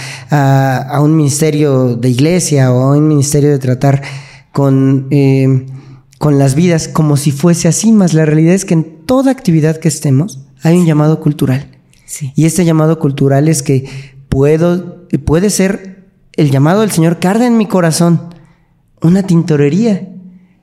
un 1.00 1.16
ministerio 1.16 1.94
de 1.94 2.08
iglesia 2.08 2.72
o 2.72 2.82
a 2.82 2.96
un 2.96 3.06
ministerio 3.06 3.50
de 3.50 3.58
tratar 3.58 4.02
con, 4.52 5.06
eh, 5.10 5.66
con 6.18 6.38
las 6.38 6.54
vidas 6.54 6.88
como 6.88 7.16
si 7.16 7.30
fuese 7.30 7.68
así, 7.68 7.92
más 7.92 8.12
la 8.12 8.24
realidad 8.24 8.54
es 8.54 8.64
que 8.64 8.74
en 8.74 9.06
toda 9.06 9.30
actividad 9.30 9.76
que 9.76 9.88
estemos 9.88 10.40
hay 10.62 10.76
un 10.78 10.84
llamado 10.84 11.20
cultural. 11.20 11.79
Y 12.34 12.44
este 12.44 12.64
llamado 12.64 12.98
cultural 12.98 13.48
es 13.48 13.62
que 13.62 13.88
puedo, 14.28 15.08
puede 15.24 15.50
ser 15.50 16.06
el 16.36 16.50
llamado 16.50 16.80
del 16.80 16.90
Señor, 16.90 17.18
carga 17.18 17.46
en 17.46 17.56
mi 17.56 17.66
corazón 17.66 18.34
una 19.02 19.22
tintorería. 19.22 20.08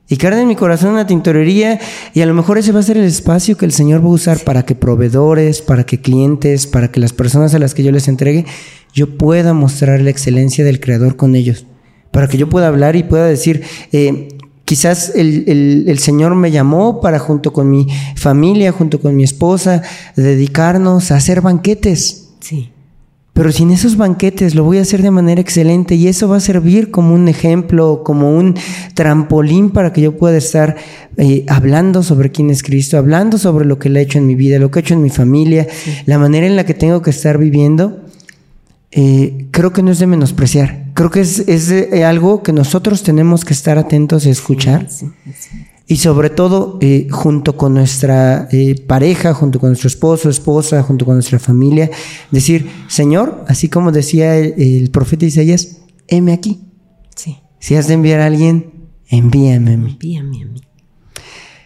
Y 0.10 0.16
carga 0.16 0.40
en 0.40 0.48
mi 0.48 0.56
corazón 0.56 0.92
una 0.92 1.06
tintorería 1.06 1.82
y 2.14 2.22
a 2.22 2.26
lo 2.26 2.34
mejor 2.34 2.58
ese 2.58 2.72
va 2.72 2.80
a 2.80 2.84
ser 2.84 2.96
el 2.96 3.04
espacio 3.04 3.58
que 3.58 3.66
el 3.66 3.74
Señor 3.74 4.02
va 4.02 4.06
a 4.06 4.14
usar 4.14 4.40
para 4.46 4.64
que 4.64 4.74
proveedores, 4.74 5.62
para 5.62 5.86
que 5.86 6.00
clientes, 6.00 6.66
para 6.66 6.90
que 6.92 7.02
las 7.02 7.12
personas 7.12 7.54
a 7.54 7.60
las 7.60 7.74
que 7.74 7.84
yo 7.84 7.92
les 7.92 8.08
entregue, 8.08 8.46
yo 8.94 9.18
pueda 9.18 9.54
mostrar 9.54 10.00
la 10.00 10.10
excelencia 10.10 10.64
del 10.64 10.80
Creador 10.80 11.18
con 11.18 11.36
ellos. 11.36 11.66
Para 12.12 12.30
que 12.30 12.38
yo 12.38 12.48
pueda 12.48 12.70
hablar 12.70 12.96
y 12.96 13.04
pueda 13.04 13.26
decir, 13.26 13.64
eh, 13.92 14.30
Quizás 14.68 15.14
el, 15.16 15.98
Señor 15.98 16.36
me 16.36 16.52
llamó 16.52 17.00
para 17.00 17.20
junto 17.20 17.54
con 17.54 17.70
mi 17.70 17.88
familia, 18.18 18.74
junto 18.74 19.00
con 19.00 19.16
mi 19.16 19.24
esposa, 19.24 19.82
dedicarnos 20.18 21.10
a 21.10 21.16
hacer 21.16 21.40
banquetes. 21.40 22.32
Sí. 22.42 22.72
Pero 23.32 23.54
sin 23.54 23.72
esos 23.72 23.96
banquetes 23.96 24.56
lo 24.56 24.66
voy 24.66 24.80
a 24.80 24.82
hacer 24.82 25.02
de 25.04 25.10
manera 25.10 25.40
excelente 25.40 25.96
y 25.96 26.10
eso 26.10 26.28
va 26.28 26.36
a 26.36 26.42
servir 26.42 26.92
como 26.92 27.16
un 27.16 27.30
ejemplo, 27.30 28.02
como 28.04 28.38
un 28.38 28.56
trampolín 28.94 29.70
para 29.70 29.94
que 29.94 30.02
yo 30.02 30.18
pueda 30.18 30.36
estar 30.36 30.76
eh, 31.16 31.46
hablando 31.48 32.04
sobre 32.04 32.34
quién 32.34 32.50
es 32.50 32.62
Cristo, 32.62 32.98
hablando 32.98 33.38
sobre 33.38 33.64
lo 33.64 33.80
que 33.80 33.88
le 33.88 34.02
he 34.02 34.04
hecho 34.04 34.18
en 34.18 34.28
mi 34.28 34.36
vida, 34.36 34.60
lo 34.60 34.70
que 34.70 34.80
he 34.80 34.82
hecho 34.82 34.96
en 34.96 35.02
mi 35.02 35.10
familia, 35.10 35.66
la 36.06 36.20
manera 36.20 36.46
en 36.46 36.58
la 36.58 36.66
que 36.66 36.74
tengo 36.74 37.02
que 37.02 37.12
estar 37.12 37.38
viviendo. 37.38 38.02
Eh, 38.92 39.48
creo 39.52 39.72
que 39.72 39.82
no 39.82 39.92
es 39.92 40.00
de 40.00 40.08
menospreciar. 40.08 40.87
Creo 40.98 41.12
que 41.12 41.20
es, 41.20 41.70
eh, 41.70 42.04
algo 42.06 42.42
que 42.42 42.52
nosotros 42.52 43.04
tenemos 43.04 43.46
que 43.46 43.54
estar 43.54 43.78
atentos 43.78 44.26
y 44.26 44.32
escuchar. 44.32 44.88
Y 45.86 45.98
sobre 45.98 46.32
todo, 46.32 46.80
eh, 46.82 47.08
junto 47.12 47.56
con 47.56 47.76
nuestra 47.76 48.50
pareja, 48.88 49.36
junto 49.36 49.60
con 49.60 49.70
nuestro 49.70 49.90
esposo, 49.90 50.28
esposa, 50.28 50.82
junto 50.82 51.06
con 51.06 51.14
nuestra 51.14 51.38
familia, 51.38 51.92
decir, 52.32 52.68
Señor, 52.88 53.46
así 53.48 53.70
como 53.70 53.92
decía 53.92 54.38
el, 54.38 54.90
profeta 54.90 55.28
Isaías, 55.28 55.78
heme 56.08 56.34
aquí. 56.34 56.62
Si 57.60 57.76
has 57.76 57.88
de 57.88 57.94
enviar 57.94 58.20
a 58.20 58.26
alguien, 58.26 58.90
envíame 59.08 59.74
a 59.74 59.78
mí. 59.78 59.92
Envíame 59.92 60.42
a 60.42 60.46
mí. 60.48 60.62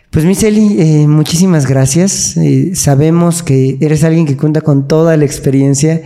Pues 0.10 0.26
Miseli, 0.26 1.08
muchísimas 1.08 1.68
gracias. 1.68 2.36
sabemos 2.74 3.44
que 3.44 3.78
eres 3.80 4.04
alguien 4.04 4.26
que 4.26 4.36
cuenta 4.36 4.60
con 4.60 4.90
toda 4.90 5.16
la 5.16 5.24
experiencia 5.24 6.02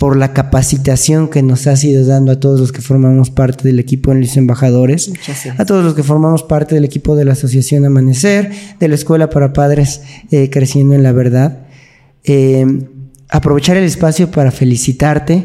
por 0.00 0.16
la 0.16 0.32
capacitación 0.32 1.28
que 1.28 1.42
nos 1.42 1.66
has 1.66 1.84
ido 1.84 2.06
dando 2.06 2.32
a 2.32 2.40
todos 2.40 2.58
los 2.58 2.72
que 2.72 2.80
formamos 2.80 3.28
parte 3.28 3.68
del 3.68 3.78
equipo 3.78 4.12
en 4.12 4.22
los 4.22 4.34
embajadores, 4.38 5.12
a 5.58 5.66
todos 5.66 5.84
los 5.84 5.92
que 5.92 6.02
formamos 6.02 6.42
parte 6.42 6.74
del 6.74 6.86
equipo 6.86 7.16
de 7.16 7.26
la 7.26 7.32
Asociación 7.32 7.84
Amanecer, 7.84 8.50
de 8.80 8.88
la 8.88 8.94
Escuela 8.94 9.28
para 9.28 9.52
Padres 9.52 10.00
eh, 10.30 10.48
Creciendo 10.48 10.94
en 10.94 11.02
la 11.02 11.12
Verdad. 11.12 11.66
Eh, 12.24 12.66
aprovechar 13.28 13.76
el 13.76 13.84
espacio 13.84 14.30
para 14.30 14.50
felicitarte 14.50 15.44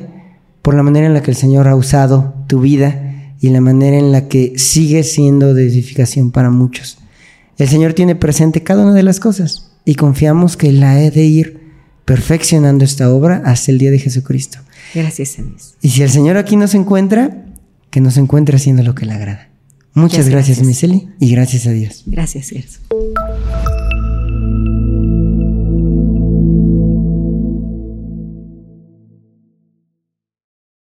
por 0.62 0.74
la 0.74 0.84
manera 0.84 1.08
en 1.08 1.14
la 1.14 1.22
que 1.22 1.32
el 1.32 1.38
Señor 1.38 1.68
ha 1.68 1.76
usado 1.76 2.36
tu 2.48 2.62
vida 2.62 3.34
y 3.42 3.50
la 3.50 3.60
manera 3.60 3.98
en 3.98 4.14
la 4.14 4.30
que 4.30 4.54
sigue 4.56 5.04
siendo 5.04 5.54
de 5.54 5.64
edificación 5.64 6.32
para 6.32 6.50
muchos. 6.50 6.98
El 7.58 7.68
Señor 7.68 7.92
tiene 7.92 8.16
presente 8.16 8.64
cada 8.64 8.84
una 8.84 8.94
de 8.94 9.04
las 9.04 9.20
cosas 9.20 9.74
y 9.84 9.96
confiamos 9.96 10.56
que 10.56 10.72
la 10.72 11.04
he 11.04 11.12
de 11.12 11.26
ir 11.26 11.65
perfeccionando 12.06 12.86
esta 12.86 13.12
obra 13.12 13.42
hasta 13.46 13.72
el 13.72 13.78
día 13.78 13.92
de 13.92 14.00
Jesucristo. 14.00 14.60
Gracias, 14.94 15.36
Dios. 15.38 15.76
Y 15.82 15.90
si 15.90 16.04
el 16.04 16.10
Señor 16.10 16.38
aquí 16.38 16.56
nos 16.56 16.74
encuentra, 16.76 17.46
que 17.90 18.00
nos 18.00 18.18
encuentre 18.18 18.56
haciendo 18.56 18.84
lo 18.84 18.96
que 18.96 19.06
le 19.06 19.14
agrada. 19.14 19.50
Muchas 19.94 20.30
gracias, 20.30 20.58
gracias 20.60 20.68
Miseli, 20.68 21.10
y 21.20 21.32
gracias 21.32 21.68
a 21.68 21.72
Dios. 21.72 22.04
Gracias, 22.06 22.50
Gerson. 22.50 22.84